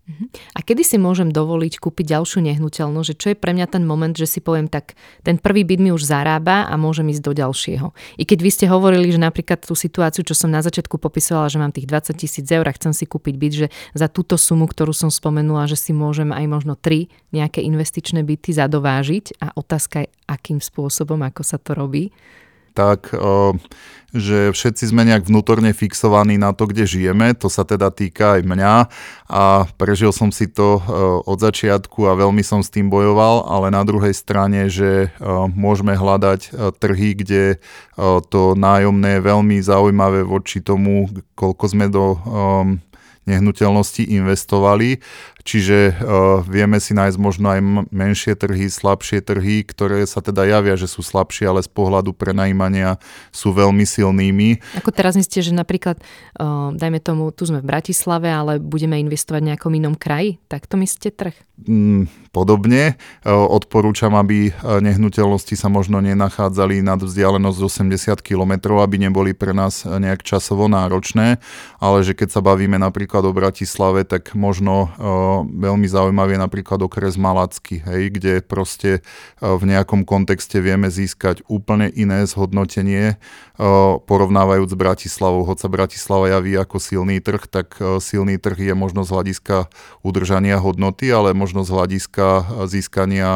Mhm. 0.06 0.30
A 0.54 0.62
kedy 0.62 0.86
si 0.86 0.98
môžem 1.02 1.34
dovoliť 1.34 1.82
kúpiť 1.82 2.14
ďalšiu 2.14 2.46
nehnuteľnosť? 2.46 3.08
Že 3.10 3.16
čo 3.18 3.28
je 3.34 3.38
pre 3.42 3.58
mňa 3.58 3.66
ten 3.66 3.82
moment, 3.82 4.14
že 4.14 4.30
si 4.30 4.38
poviem 4.38 4.70
tak, 4.70 4.94
ten 5.26 5.42
prvý 5.42 5.66
byt 5.66 5.82
mi 5.82 5.90
už 5.90 6.06
zarába 6.06 6.70
a 6.70 6.74
môžem 6.78 7.10
ísť 7.10 7.26
do 7.26 7.34
ďalšieho. 7.34 7.90
I 8.22 8.24
keď 8.30 8.40
vy 8.46 8.52
ste 8.54 8.66
hovorili, 8.70 9.10
že 9.10 9.18
napríklad 9.18 9.66
tú 9.66 9.74
situáciu, 9.74 10.22
čo 10.22 10.38
som 10.38 10.54
na 10.54 10.62
začiatku 10.62 11.02
popisovala, 11.02 11.50
že 11.50 11.58
mám 11.58 11.74
tých 11.74 11.90
20 11.90 12.22
tisíc 12.22 12.46
eur 12.46 12.70
a 12.70 12.76
chcem 12.78 12.94
si 12.94 13.10
kúpiť 13.10 13.34
byt, 13.34 13.54
že 13.66 13.68
za 13.98 14.06
túto 14.06 14.38
sumu, 14.38 14.70
ktorú 14.70 14.94
som 14.94 15.10
spomenula, 15.10 15.66
že 15.66 15.74
si 15.74 15.90
môžem 15.90 16.30
aj 16.30 16.46
možno 16.46 16.78
tri 16.78 17.10
nejaké 17.34 17.66
investičné 17.66 18.22
byty 18.22 18.54
zadovážiť 18.54 19.42
a 19.42 19.58
otázka 19.58 20.06
je, 20.06 20.08
akým 20.30 20.62
spôsobom, 20.62 21.18
ako 21.26 21.42
sa 21.42 21.58
to 21.58 21.74
robí 21.74 22.14
tak, 22.76 23.16
že 24.16 24.56
všetci 24.56 24.96
sme 24.96 25.04
nejak 25.04 25.28
vnútorne 25.28 25.76
fixovaní 25.76 26.40
na 26.40 26.56
to, 26.56 26.72
kde 26.72 26.88
žijeme. 26.88 27.36
To 27.36 27.52
sa 27.52 27.68
teda 27.68 27.92
týka 27.92 28.40
aj 28.40 28.48
mňa 28.48 28.76
a 29.28 29.68
prežil 29.76 30.16
som 30.16 30.32
si 30.32 30.48
to 30.48 30.80
od 31.28 31.36
začiatku 31.36 32.08
a 32.08 32.16
veľmi 32.16 32.40
som 32.40 32.64
s 32.64 32.72
tým 32.72 32.88
bojoval, 32.88 33.44
ale 33.44 33.76
na 33.76 33.84
druhej 33.84 34.16
strane, 34.16 34.72
že 34.72 35.12
môžeme 35.52 36.00
hľadať 36.00 36.48
trhy, 36.80 37.10
kde 37.20 37.44
to 38.32 38.56
nájomné 38.56 39.20
je 39.20 39.28
veľmi 39.28 39.60
zaujímavé 39.60 40.24
voči 40.24 40.64
tomu, 40.64 41.12
koľko 41.36 41.66
sme 41.68 41.92
do 41.92 42.16
nehnuteľnosti 43.26 44.06
investovali 44.06 45.02
Čiže 45.46 45.94
uh, 45.94 46.42
vieme 46.42 46.82
si 46.82 46.98
nájsť 46.98 47.18
možno 47.22 47.54
aj 47.54 47.62
menšie 47.94 48.34
trhy, 48.34 48.66
slabšie 48.66 49.22
trhy, 49.22 49.62
ktoré 49.62 50.02
sa 50.10 50.18
teda 50.18 50.42
javia, 50.42 50.74
že 50.74 50.90
sú 50.90 51.06
slabšie, 51.06 51.46
ale 51.46 51.62
z 51.62 51.70
pohľadu 51.70 52.18
prenajímania 52.18 52.98
sú 53.30 53.54
veľmi 53.54 53.86
silnými. 53.86 54.58
Ako 54.82 54.90
teraz 54.90 55.14
myslíte, 55.14 55.46
že 55.46 55.54
napríklad, 55.54 56.02
uh, 56.42 56.74
dajme 56.74 56.98
tomu, 56.98 57.30
tu 57.30 57.46
sme 57.46 57.62
v 57.62 57.70
Bratislave, 57.70 58.26
ale 58.26 58.58
budeme 58.58 58.98
investovať 59.06 59.46
v 59.46 59.50
nejakom 59.54 59.70
inom 59.78 59.94
kraji? 59.94 60.42
Tak 60.50 60.66
to 60.66 60.82
myslíte 60.82 61.14
trh? 61.14 61.38
Mm, 61.62 62.10
podobne. 62.34 62.98
Uh, 63.22 63.46
odporúčam, 63.46 64.18
aby 64.18 64.50
nehnuteľnosti 64.66 65.54
sa 65.54 65.70
možno 65.70 66.02
nenachádzali 66.02 66.82
nad 66.82 66.98
vzdialenosť 66.98 67.60
80 67.86 68.18
km, 68.26 68.82
aby 68.82 68.98
neboli 68.98 69.38
pre 69.38 69.54
nás 69.54 69.86
nejak 69.86 70.26
časovo 70.26 70.66
náročné, 70.66 71.38
ale 71.78 72.02
že 72.02 72.18
keď 72.18 72.34
sa 72.34 72.42
bavíme 72.42 72.82
napríklad 72.82 73.30
o 73.30 73.32
Bratislave, 73.32 74.10
tak 74.10 74.34
možno 74.34 74.90
veľmi 75.44 75.90
zaujímavý 75.90 76.38
je 76.38 76.44
napríklad 76.44 76.80
okres 76.86 77.20
Malacky, 77.20 77.82
hej, 77.82 78.12
kde 78.14 78.34
proste 78.46 79.00
e, 79.00 79.02
v 79.42 79.64
nejakom 79.66 80.06
kontexte 80.06 80.60
vieme 80.60 80.92
získať 80.92 81.44
úplne 81.50 81.90
iné 81.92 82.24
zhodnotenie, 82.30 83.16
e, 83.16 83.66
porovnávajúc 84.04 84.72
s 84.72 84.78
Bratislavou. 84.78 85.44
Hoď 85.44 85.58
sa 85.66 85.70
Bratislava 85.72 86.30
javí 86.30 86.56
ako 86.60 86.78
silný 86.78 87.24
trh, 87.24 87.50
tak 87.50 87.76
e, 87.82 87.98
silný 87.98 88.38
trh 88.38 88.72
je 88.72 88.74
možno 88.78 89.02
z 89.02 89.12
hľadiska 89.12 89.68
udržania 90.06 90.62
hodnoty, 90.62 91.10
ale 91.10 91.34
možno 91.36 91.66
z 91.66 91.74
hľadiska 91.74 92.28
získania 92.70 93.28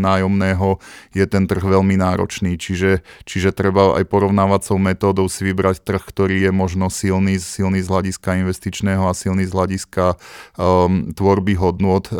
nájomného 0.00 0.82
je 1.14 1.24
ten 1.28 1.46
trh 1.46 1.62
veľmi 1.62 1.94
náročný. 1.94 2.58
Čiže, 2.58 3.06
čiže 3.22 3.54
treba 3.54 3.94
aj 4.00 4.08
porovnávacou 4.10 4.76
metódou 4.80 5.30
si 5.30 5.46
vybrať 5.46 5.84
trh, 5.84 6.02
ktorý 6.02 6.48
je 6.48 6.50
možno 6.50 6.90
silný, 6.90 7.38
silný 7.38 7.84
z 7.84 7.88
hľadiska 7.92 8.40
investičného 8.42 9.06
a 9.06 9.12
silný 9.14 9.46
z 9.46 9.52
hľadiska 9.54 10.18
um, 10.58 11.14
tvorby 11.14 11.37
hodnôt 11.58 12.04
e, 12.08 12.14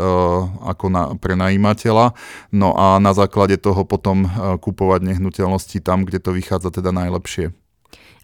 ako 0.63 0.87
na, 0.93 1.03
pre 1.17 1.35
najímateľa. 1.35 2.15
No 2.55 2.77
a 2.77 3.01
na 3.03 3.17
základe 3.17 3.59
toho 3.59 3.83
potom 3.83 4.27
e, 4.27 4.29
kupovať 4.61 5.03
nehnuteľnosti 5.03 5.79
tam, 5.83 6.05
kde 6.05 6.23
to 6.23 6.31
vychádza 6.37 6.71
teda 6.71 6.93
najlepšie. 6.95 7.51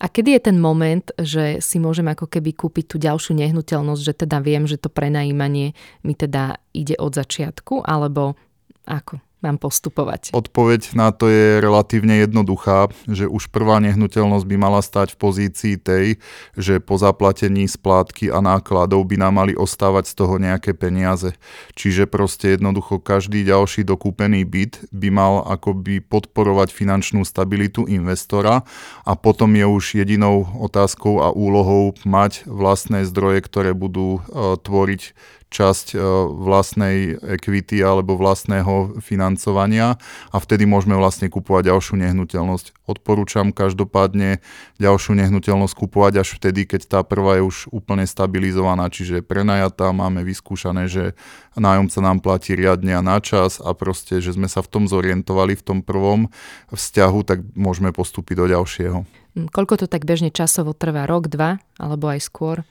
A 0.03 0.11
kedy 0.11 0.37
je 0.37 0.43
ten 0.51 0.59
moment, 0.59 1.07
že 1.17 1.63
si 1.63 1.79
môžem 1.79 2.05
ako 2.11 2.27
keby 2.27 2.53
kúpiť 2.53 2.85
tú 2.91 2.97
ďalšiu 2.99 3.39
nehnuteľnosť, 3.39 4.03
že 4.03 4.15
teda 4.27 4.43
viem, 4.43 4.67
že 4.67 4.77
to 4.77 4.91
prenajímanie 4.91 5.73
mi 6.03 6.15
teda 6.19 6.59
ide 6.75 6.99
od 6.99 7.15
začiatku, 7.15 7.87
alebo 7.87 8.35
ako? 8.85 9.23
Mám 9.45 9.61
postupovať? 9.61 10.33
Odpoveď 10.33 10.97
na 10.97 11.13
to 11.13 11.29
je 11.29 11.61
relatívne 11.61 12.17
jednoduchá, 12.25 12.89
že 13.05 13.29
už 13.29 13.53
prvá 13.53 13.77
nehnuteľnosť 13.85 14.47
by 14.49 14.57
mala 14.57 14.81
stať 14.81 15.13
v 15.13 15.21
pozícii 15.21 15.75
tej, 15.77 16.17
že 16.57 16.81
po 16.81 16.97
zaplatení 16.97 17.69
splátky 17.69 18.33
a 18.33 18.41
nákladov 18.41 19.05
by 19.05 19.21
nám 19.21 19.45
mali 19.45 19.53
ostávať 19.53 20.09
z 20.09 20.15
toho 20.17 20.41
nejaké 20.41 20.73
peniaze. 20.73 21.37
Čiže 21.77 22.09
proste 22.09 22.57
jednoducho 22.57 23.05
každý 23.05 23.45
ďalší 23.45 23.85
dokúpený 23.85 24.49
byt 24.49 24.89
by 24.89 25.09
mal 25.13 25.45
akoby 25.45 26.01
podporovať 26.01 26.73
finančnú 26.73 27.29
stabilitu 27.29 27.85
investora 27.85 28.65
a 29.05 29.13
potom 29.13 29.53
je 29.53 29.67
už 29.69 29.85
jedinou 30.01 30.49
otázkou 30.57 31.21
a 31.21 31.29
úlohou 31.35 31.93
mať 32.09 32.49
vlastné 32.49 33.05
zdroje, 33.05 33.45
ktoré 33.45 33.77
budú 33.77 34.25
uh, 34.25 34.57
tvoriť 34.57 35.13
časť 35.55 35.95
e, 35.95 35.97
vlastnej 36.43 37.15
equity 37.23 37.79
alebo 37.79 38.19
vlastného 38.19 38.99
financovania 38.99 39.95
a 40.35 40.37
vtedy 40.43 40.67
môžeme 40.67 40.99
vlastne 40.99 41.31
kupovať 41.31 41.71
ďalšiu 41.71 41.95
nehnuteľnosť. 42.03 42.75
Odporúčam 42.91 43.55
každopádne 43.55 44.43
ďalšiu 44.83 45.15
nehnuteľnosť 45.15 45.75
kupovať 45.79 46.27
až 46.27 46.29
vtedy, 46.43 46.67
keď 46.67 46.91
tá 46.91 47.01
prvá 47.07 47.39
je 47.39 47.47
už 47.47 47.57
úplne 47.71 48.03
stabilizovaná, 48.03 48.91
čiže 48.91 49.23
prenajatá, 49.23 49.95
máme 49.95 50.27
vyskúšané, 50.27 50.91
že 50.91 51.15
nájomca 51.55 51.99
nám 52.03 52.19
platí 52.19 52.59
riadne 52.59 52.99
a 52.99 53.07
na 53.07 53.23
čas 53.23 53.63
a 53.63 53.71
proste, 53.79 54.19
že 54.19 54.35
sme 54.35 54.51
sa 54.51 54.59
v 54.59 54.69
tom 54.75 54.85
zorientovali 54.91 55.55
v 55.55 55.63
tom 55.63 55.79
prvom 55.87 56.35
vzťahu, 56.75 57.19
tak 57.23 57.39
môžeme 57.55 57.95
postúpiť 57.95 58.35
do 58.43 58.47
ďalšieho. 58.51 58.99
Koľko 59.35 59.83
to 59.83 59.87
tak 59.91 60.07
bežne 60.07 60.31
časovo 60.31 60.71
trvá? 60.75 61.11
Rok, 61.11 61.27
dva 61.27 61.59
alebo 61.75 62.07
aj 62.07 62.23
skôr? 62.23 62.63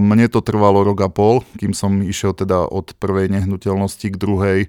Mne 0.00 0.26
to 0.28 0.44
trvalo 0.44 0.84
rok 0.84 0.98
a 1.06 1.08
pol, 1.08 1.40
kým 1.56 1.72
som 1.72 2.04
išiel 2.04 2.36
teda 2.36 2.68
od 2.68 2.92
prvej 3.00 3.32
nehnuteľnosti 3.32 4.06
k 4.12 4.20
druhej. 4.20 4.60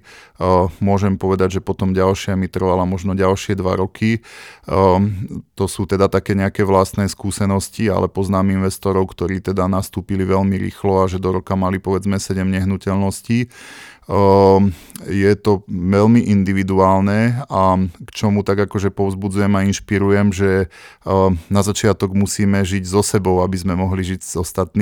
Môžem 0.80 1.20
povedať, 1.20 1.60
že 1.60 1.64
potom 1.64 1.92
ďalšia 1.92 2.34
mi 2.40 2.48
trvala 2.48 2.88
možno 2.88 3.12
ďalšie 3.12 3.52
dva 3.58 3.76
roky. 3.76 4.24
To 4.66 5.64
sú 5.68 5.84
teda 5.84 6.08
také 6.08 6.32
nejaké 6.32 6.64
vlastné 6.64 7.04
skúsenosti, 7.06 7.92
ale 7.92 8.08
poznám 8.08 8.56
investorov, 8.56 9.12
ktorí 9.12 9.44
teda 9.44 9.68
nastúpili 9.68 10.24
veľmi 10.24 10.56
rýchlo 10.56 11.04
a 11.04 11.10
že 11.10 11.20
do 11.20 11.36
roka 11.36 11.52
mali 11.52 11.76
povedzme 11.76 12.16
7 12.16 12.42
nehnuteľností. 12.48 13.52
Ehm, 14.08 14.72
je 15.04 15.32
to 15.36 15.68
veľmi 15.68 16.32
individuálne 16.32 17.44
a 17.44 17.76
k 17.76 18.10
čomu 18.16 18.40
tak 18.40 18.64
akože 18.64 18.88
povzbudzujem 18.88 19.52
a 19.52 19.68
inšpirujem, 19.68 20.32
že 20.32 20.50
ehm, 21.04 21.36
na 21.52 21.60
začiatok 21.60 22.16
musíme 22.16 22.64
žiť 22.64 22.88
so 22.88 23.04
sebou, 23.04 23.44
aby 23.44 23.60
sme 23.60 23.76
mohli 23.76 24.00
žiť 24.00 24.20
s 24.24 24.34
ostatnými. 24.40 24.77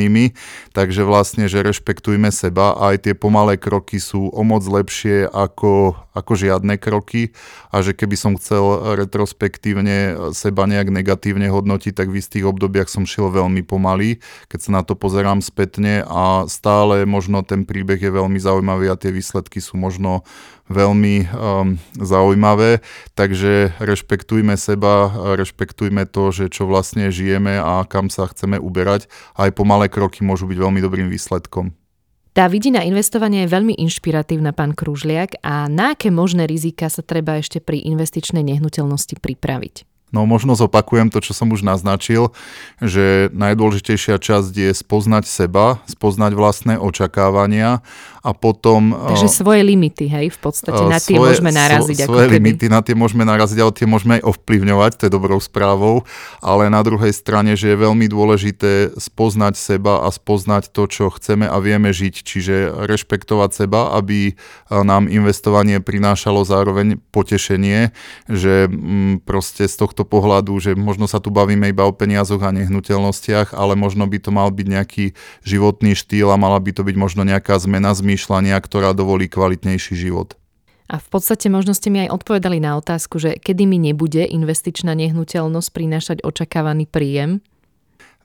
Takže 0.77 1.09
vlastne, 1.09 1.49
že 1.49 1.65
rešpektujme 1.65 2.29
seba 2.29 2.77
aj 2.77 3.09
tie 3.09 3.15
pomalé 3.17 3.57
kroky 3.57 3.97
sú 3.97 4.29
o 4.29 4.43
moc 4.45 4.61
lepšie 4.69 5.25
ako, 5.33 5.97
ako 6.13 6.33
žiadne 6.37 6.77
kroky. 6.77 7.33
A 7.73 7.81
že 7.81 7.97
keby 7.97 8.17
som 8.21 8.37
chcel 8.37 8.97
retrospektívne 9.01 10.29
seba 10.37 10.69
nejak 10.69 10.93
negatívne 10.93 11.49
hodnotiť, 11.49 11.97
tak 11.97 12.13
v 12.13 12.21
istých 12.21 12.45
obdobiach 12.45 12.93
som 12.93 13.09
šiel 13.09 13.33
veľmi 13.33 13.65
pomaly, 13.65 14.21
keď 14.53 14.59
sa 14.61 14.71
na 14.77 14.83
to 14.85 14.93
pozerám 14.93 15.41
spätne. 15.41 16.05
A 16.05 16.45
stále 16.51 17.09
možno 17.09 17.41
ten 17.41 17.65
príbeh 17.65 17.99
je 17.99 18.13
veľmi 18.13 18.37
zaujímavý 18.37 18.93
a 18.93 19.01
tie 19.01 19.15
výsledky 19.15 19.63
sú 19.65 19.81
možno 19.81 20.27
veľmi 20.67 21.17
um, 21.31 21.79
zaujímavé, 21.95 22.83
takže 23.15 23.75
rešpektujme 23.79 24.59
seba, 24.59 25.11
rešpektujme 25.39 26.07
to, 26.11 26.35
že 26.35 26.51
čo 26.51 26.67
vlastne 26.67 27.11
žijeme 27.11 27.59
a 27.59 27.87
kam 27.87 28.11
sa 28.11 28.27
chceme 28.27 28.59
uberať. 28.59 29.07
Aj 29.39 29.51
pomalé 29.55 29.87
kroky 29.87 30.27
môžu 30.27 30.51
byť 30.51 30.59
veľmi 30.59 30.81
dobrým 30.83 31.09
výsledkom. 31.11 31.75
Tá 32.37 32.53
vidina 32.53 32.85
investovania 32.85 33.49
je 33.49 33.55
veľmi 33.57 33.81
inšpiratívna, 33.81 34.53
pán 34.53 34.77
Kružliak, 34.77 35.41
a 35.41 35.73
na 35.73 35.97
aké 35.97 36.13
možné 36.13 36.45
rizika 36.45 36.93
sa 36.93 37.01
treba 37.01 37.41
ešte 37.41 37.65
pri 37.65 37.81
investičnej 37.81 38.45
nehnuteľnosti 38.45 39.17
pripraviť? 39.17 39.89
No 40.15 40.23
možno 40.23 40.55
zopakujem 40.55 41.11
to, 41.11 41.19
čo 41.19 41.35
som 41.35 41.51
už 41.51 41.67
naznačil, 41.67 42.31
že 42.79 43.27
najdôležitejšia 43.35 44.23
časť 44.23 44.53
je 44.55 44.71
spoznať 44.71 45.27
seba, 45.27 45.83
spoznať 45.91 46.33
vlastné 46.37 46.75
očakávania 46.79 47.83
a 48.27 48.35
potom... 48.35 48.91
Takže 48.91 49.31
svoje 49.31 49.62
limity, 49.62 50.11
hej, 50.11 50.35
v 50.35 50.39
podstate 50.43 50.83
na 50.91 50.99
tie 50.99 51.15
svoje, 51.15 51.39
môžeme 51.39 51.55
naraziť. 51.55 51.97
Svo, 52.03 52.19
svoje 52.19 52.27
limity 52.35 52.67
na 52.67 52.83
tie 52.83 52.99
môžeme 52.99 53.23
naraziť, 53.23 53.59
ale 53.62 53.71
tie 53.71 53.87
môžeme 53.87 54.19
aj 54.19 54.27
ovplyvňovať, 54.27 54.91
to 54.99 55.03
je 55.07 55.12
dobrou 55.15 55.39
správou, 55.39 56.03
ale 56.43 56.67
na 56.67 56.83
druhej 56.83 57.15
strane, 57.15 57.55
že 57.55 57.71
je 57.71 57.79
veľmi 57.79 58.11
dôležité 58.11 58.99
spoznať 58.99 59.55
seba 59.55 60.03
a 60.03 60.11
spoznať 60.11 60.75
to, 60.75 60.91
čo 60.91 61.15
chceme 61.15 61.47
a 61.47 61.55
vieme 61.62 61.95
žiť, 61.95 62.15
čiže 62.27 62.75
rešpektovať 62.91 63.51
seba, 63.55 63.95
aby 63.95 64.35
nám 64.75 65.07
investovanie 65.07 65.79
prinášalo 65.79 66.43
zároveň 66.43 66.99
potešenie, 67.15 67.95
že 68.27 68.67
mm, 68.67 69.23
proste 69.23 69.71
z 69.71 69.77
tohto 69.79 70.03
pohľadu, 70.03 70.51
že 70.59 70.75
možno 70.75 71.07
sa 71.07 71.23
tu 71.23 71.31
bavíme 71.31 71.71
iba 71.71 71.87
o 71.87 71.95
peniazoch 71.95 72.43
a 72.43 72.51
nehnuteľnostiach, 72.51 73.55
ale 73.55 73.79
možno 73.79 74.11
by 74.11 74.19
to 74.19 74.35
mal 74.35 74.51
byť 74.51 74.67
nejaký 74.67 75.05
životný 75.47 75.95
štýl 75.95 76.35
a 76.35 76.41
mala 76.41 76.59
by 76.59 76.75
to 76.75 76.83
byť 76.83 76.97
možno 76.99 77.23
nejaká 77.23 77.55
zmena 77.62 77.95
zmyslu 77.95 78.16
zmýšľania, 78.17 78.57
ktorá 78.57 78.97
dovolí 78.97 79.29
kvalitnejší 79.29 79.93
život. 79.93 80.41
A 80.89 80.97
v 80.97 81.09
podstate 81.13 81.53
možno 81.53 81.77
ste 81.77 81.93
mi 81.93 82.09
aj 82.09 82.17
odpovedali 82.17 82.57
na 82.65 82.81
otázku, 82.81 83.21
že 83.21 83.37
kedy 83.37 83.69
mi 83.69 83.77
nebude 83.77 84.25
investičná 84.25 84.97
nehnuteľnosť 84.97 85.69
prinášať 85.69 86.17
očakávaný 86.25 86.89
príjem? 86.89 87.45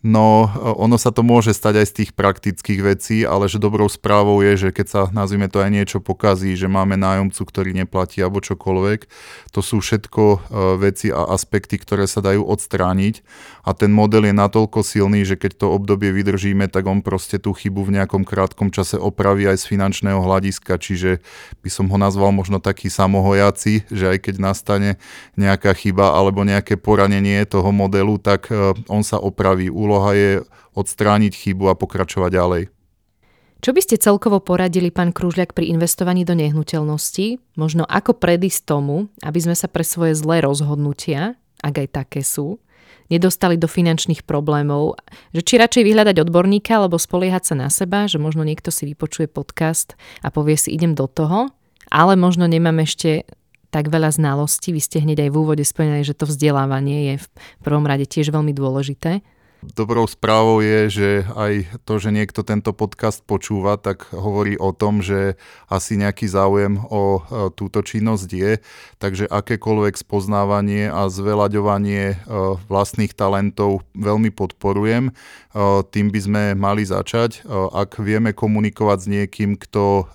No, 0.02 0.50
ono 0.82 0.98
sa 0.98 1.14
to 1.14 1.22
môže 1.22 1.54
stať 1.54 1.86
aj 1.86 1.88
z 1.94 1.96
tých 2.02 2.12
praktických 2.18 2.82
vecí, 2.82 3.22
ale 3.22 3.46
že 3.46 3.62
dobrou 3.62 3.86
správou 3.86 4.42
je, 4.42 4.58
že 4.58 4.70
keď 4.74 4.88
sa, 4.90 5.02
nazvime 5.14 5.46
to 5.46 5.62
aj 5.62 5.70
niečo 5.70 6.02
pokazí, 6.02 6.58
že 6.58 6.66
máme 6.66 6.98
nájomcu, 6.98 7.38
ktorý 7.38 7.70
neplatí 7.78 8.18
alebo 8.18 8.42
čokoľvek, 8.42 9.06
to 9.54 9.62
sú 9.62 9.78
všetko 9.78 10.24
e, 10.26 10.38
veci 10.82 11.14
a 11.14 11.30
aspekty, 11.30 11.78
ktoré 11.78 12.10
sa 12.10 12.26
dajú 12.26 12.42
odstrániť. 12.42 13.22
A 13.62 13.78
ten 13.78 13.94
model 13.94 14.26
je 14.26 14.34
natoľko 14.34 14.82
silný, 14.82 15.22
že 15.22 15.38
keď 15.38 15.62
to 15.62 15.68
obdobie 15.70 16.10
vydržíme, 16.10 16.66
tak 16.66 16.90
on 16.90 17.06
proste 17.06 17.38
tú 17.38 17.54
chybu 17.54 17.86
v 17.86 18.02
nejakom 18.02 18.26
krátkom 18.26 18.74
čase 18.74 18.98
opraví 18.98 19.46
aj 19.46 19.62
z 19.62 19.70
finančného 19.70 20.18
hľadiska, 20.18 20.82
čiže 20.82 21.22
by 21.62 21.70
som 21.70 21.86
ho 21.94 21.98
nazval 22.02 22.34
možno 22.34 22.58
taký 22.58 22.90
samohojaci, 22.90 23.86
že 23.94 24.18
aj 24.18 24.18
keď 24.18 24.36
nastane 24.42 24.98
nejaká 25.38 25.78
chyba 25.78 26.10
alebo 26.18 26.42
nejaké 26.42 26.74
poranenie 26.74 27.46
toho 27.46 27.70
modelu, 27.70 28.18
tak 28.18 28.50
e, 28.50 28.74
on 28.90 29.06
sa 29.06 29.22
opraví 29.22 29.70
úloha 29.92 30.16
je 30.16 30.32
odstrániť 30.72 31.36
chybu 31.36 31.68
a 31.68 31.76
pokračovať 31.76 32.32
ďalej. 32.32 32.64
Čo 33.62 33.78
by 33.78 33.82
ste 33.84 34.02
celkovo 34.02 34.42
poradili, 34.42 34.90
pán 34.90 35.14
Krúžľak, 35.14 35.54
pri 35.54 35.70
investovaní 35.70 36.26
do 36.26 36.34
nehnuteľností? 36.34 37.38
Možno 37.60 37.86
ako 37.86 38.18
predísť 38.18 38.66
tomu, 38.66 39.12
aby 39.22 39.38
sme 39.38 39.54
sa 39.54 39.70
pre 39.70 39.86
svoje 39.86 40.18
zlé 40.18 40.42
rozhodnutia, 40.42 41.38
ak 41.62 41.86
aj 41.86 41.88
také 41.94 42.26
sú, 42.26 42.58
nedostali 43.14 43.62
do 43.62 43.70
finančných 43.70 44.26
problémov. 44.26 44.98
Že 45.36 45.42
či 45.46 45.54
radšej 45.62 45.84
vyhľadať 45.84 46.16
odborníka, 46.26 46.80
alebo 46.80 46.98
spoliehať 46.98 47.54
sa 47.54 47.56
na 47.60 47.70
seba, 47.70 48.10
že 48.10 48.18
možno 48.18 48.42
niekto 48.42 48.74
si 48.74 48.90
vypočuje 48.90 49.30
podcast 49.30 49.94
a 50.26 50.34
povie 50.34 50.58
si 50.58 50.74
idem 50.74 50.98
do 50.98 51.06
toho, 51.06 51.54
ale 51.94 52.18
možno 52.18 52.50
nemám 52.50 52.82
ešte 52.82 53.30
tak 53.70 53.94
veľa 53.94 54.10
znalostí. 54.10 54.74
Vy 54.74 54.82
ste 54.82 55.06
hneď 55.06 55.28
aj 55.28 55.32
v 55.32 55.38
úvode 55.38 55.64
spomínali, 55.64 56.02
že 56.02 56.18
to 56.18 56.26
vzdelávanie 56.26 57.14
je 57.14 57.16
v 57.22 57.28
prvom 57.62 57.86
rade 57.86 58.10
tiež 58.10 58.34
veľmi 58.34 58.58
dôležité. 58.58 59.22
Dobrou 59.62 60.10
správou 60.10 60.58
je, 60.66 60.90
že 60.90 61.10
aj 61.38 61.86
to, 61.86 62.02
že 62.02 62.10
niekto 62.10 62.42
tento 62.42 62.74
podcast 62.74 63.22
počúva, 63.22 63.78
tak 63.78 64.10
hovorí 64.10 64.58
o 64.58 64.74
tom, 64.74 65.06
že 65.06 65.38
asi 65.70 66.02
nejaký 66.02 66.26
záujem 66.26 66.82
o 66.90 67.22
e, 67.22 67.54
túto 67.54 67.86
činnosť 67.86 68.30
je. 68.34 68.58
Takže 68.98 69.30
akékoľvek 69.30 70.02
spoznávanie 70.02 70.90
a 70.90 71.06
zveľaďovanie 71.14 72.06
e, 72.10 72.16
vlastných 72.66 73.14
talentov 73.14 73.86
veľmi 73.94 74.34
podporujem. 74.34 75.14
E, 75.14 75.62
tým 75.94 76.10
by 76.10 76.20
sme 76.26 76.44
mali 76.58 76.82
začať. 76.82 77.46
Ak 77.54 78.02
vieme 78.02 78.34
komunikovať 78.34 78.98
s 78.98 79.08
niekým, 79.14 79.62
kto 79.62 80.10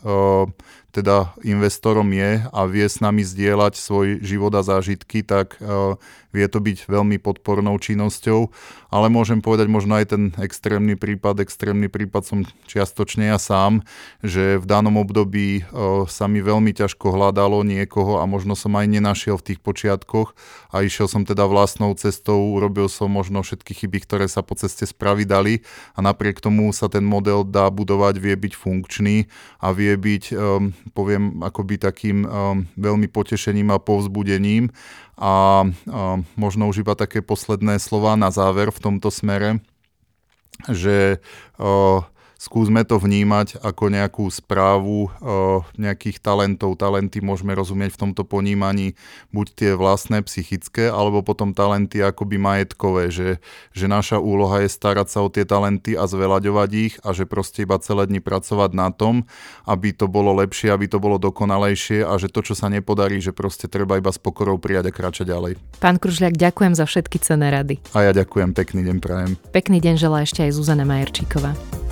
teda 0.91 1.37
investorom 1.45 2.09
je 2.09 2.41
a 2.41 2.61
vie 2.65 2.89
s 2.89 3.05
nami 3.05 3.21
zdieľať 3.21 3.79
svoj 3.79 4.25
život 4.25 4.51
a 4.57 4.65
zážitky, 4.65 5.21
tak 5.21 5.61
vie 6.37 6.47
to 6.53 6.61
byť 6.61 6.85
veľmi 6.85 7.17
podpornou 7.17 7.81
činnosťou, 7.81 8.53
ale 8.93 9.09
môžem 9.09 9.41
povedať 9.41 9.73
možno 9.73 9.97
aj 9.97 10.13
ten 10.13 10.23
extrémny 10.37 11.01
prípad, 11.01 11.41
extrémny 11.41 11.89
prípad 11.89 12.23
som 12.29 12.39
čiastočne 12.69 13.33
ja 13.33 13.41
sám, 13.41 13.81
že 14.21 14.61
v 14.61 14.65
danom 14.69 15.01
období 15.01 15.65
sa 16.13 16.29
mi 16.29 16.45
veľmi 16.45 16.77
ťažko 16.77 17.17
hľadalo 17.17 17.65
niekoho 17.65 18.21
a 18.21 18.29
možno 18.29 18.53
som 18.53 18.77
aj 18.77 18.85
nenašiel 18.85 19.41
v 19.41 19.53
tých 19.53 19.61
počiatkoch 19.65 20.37
a 20.69 20.85
išiel 20.85 21.09
som 21.09 21.25
teda 21.25 21.49
vlastnou 21.49 21.97
cestou, 21.97 22.53
urobil 22.53 22.93
som 22.93 23.09
možno 23.09 23.41
všetky 23.41 23.73
chyby, 23.73 24.05
ktoré 24.05 24.27
sa 24.29 24.45
po 24.45 24.53
ceste 24.59 24.85
spraviť 24.85 25.27
dali 25.27 25.55
a 25.97 26.05
napriek 26.05 26.45
tomu 26.45 26.69
sa 26.77 26.93
ten 26.93 27.07
model 27.07 27.47
dá 27.47 27.73
budovať, 27.73 28.21
vie 28.21 28.37
byť 28.37 28.53
funkčný 28.53 29.17
a 29.63 29.73
vie 29.73 29.95
byť, 29.97 30.25
um, 30.37 30.75
poviem, 30.93 31.41
akoby 31.41 31.81
takým 31.81 32.27
um, 32.27 32.69
veľmi 32.77 33.09
potešením 33.09 33.73
a 33.73 33.81
povzbudením 33.81 34.69
a, 35.17 35.65
a 35.65 36.21
možno 36.37 36.69
už 36.69 36.85
iba 36.85 36.93
také 36.93 37.25
posledné 37.25 37.81
slova 37.81 38.15
na 38.21 38.29
záver 38.29 38.69
v 38.69 38.83
tomto 38.83 39.09
smere, 39.09 39.65
že 40.69 41.25
o, 41.57 42.05
skúsme 42.47 42.87
to 42.87 43.03
vnímať 43.03 43.59
ako 43.59 43.91
nejakú 43.91 44.31
správu 44.31 45.11
o, 45.11 45.11
nejakých 45.75 46.23
talentov. 46.23 46.79
Talenty 46.79 47.19
môžeme 47.19 47.51
rozumieť 47.59 47.99
v 47.99 48.01
tomto 48.07 48.23
ponímaní 48.23 48.95
buď 49.35 49.47
tie 49.51 49.71
vlastné 49.75 50.23
psychické, 50.23 50.87
alebo 50.87 51.27
potom 51.27 51.51
talenty 51.51 52.07
akoby 52.07 52.39
majetkové, 52.39 53.11
že, 53.11 53.43
že 53.75 53.91
naša 53.91 54.23
úloha 54.23 54.63
je 54.63 54.71
starať 54.71 55.11
sa 55.11 55.27
o 55.27 55.29
tie 55.29 55.43
talenty 55.43 55.99
a 55.99 56.07
zveľaďovať 56.07 56.71
ich 56.79 56.95
a 57.03 57.11
že 57.11 57.27
proste 57.27 57.67
iba 57.67 57.83
celé 57.83 58.07
dni 58.07 58.23
pracovať 58.23 58.71
na 58.79 58.95
tom, 58.95 59.27
aby 59.67 59.91
to 59.91 60.07
bolo 60.07 60.31
lepšie, 60.39 60.71
aby 60.71 60.87
to 60.87 61.03
bolo 61.03 61.19
dokonalejšie 61.19 62.07
a 62.07 62.15
že 62.15 62.31
to, 62.31 62.47
čo 62.47 62.55
sa 62.55 62.71
nepodarí, 62.71 63.19
že 63.19 63.35
proste 63.35 63.67
treba 63.67 63.99
iba 63.99 64.15
s 64.15 64.23
pokorou 64.23 64.63
prijať 64.63 64.89
a 64.89 64.93
kráčať 64.95 65.27
ďalej. 65.35 65.59
Pán 65.83 65.99
Kružľak, 65.99 66.39
ďakujem 66.39 66.79
za 66.79 66.87
všetky 66.87 67.19
cené 67.19 67.51
rady. 67.51 67.83
A 67.91 68.07
ja 68.07 68.13
ďakujem, 68.15 68.55
pekný 68.55 68.87
deň 68.87 68.97
prajem. 69.03 69.35
Pekný 69.51 69.83
deň 69.83 69.95
želá 69.99 70.23
ešte 70.23 70.47
aj 70.47 70.55
Zuzana 70.55 70.87
Majerčíková. 70.87 71.86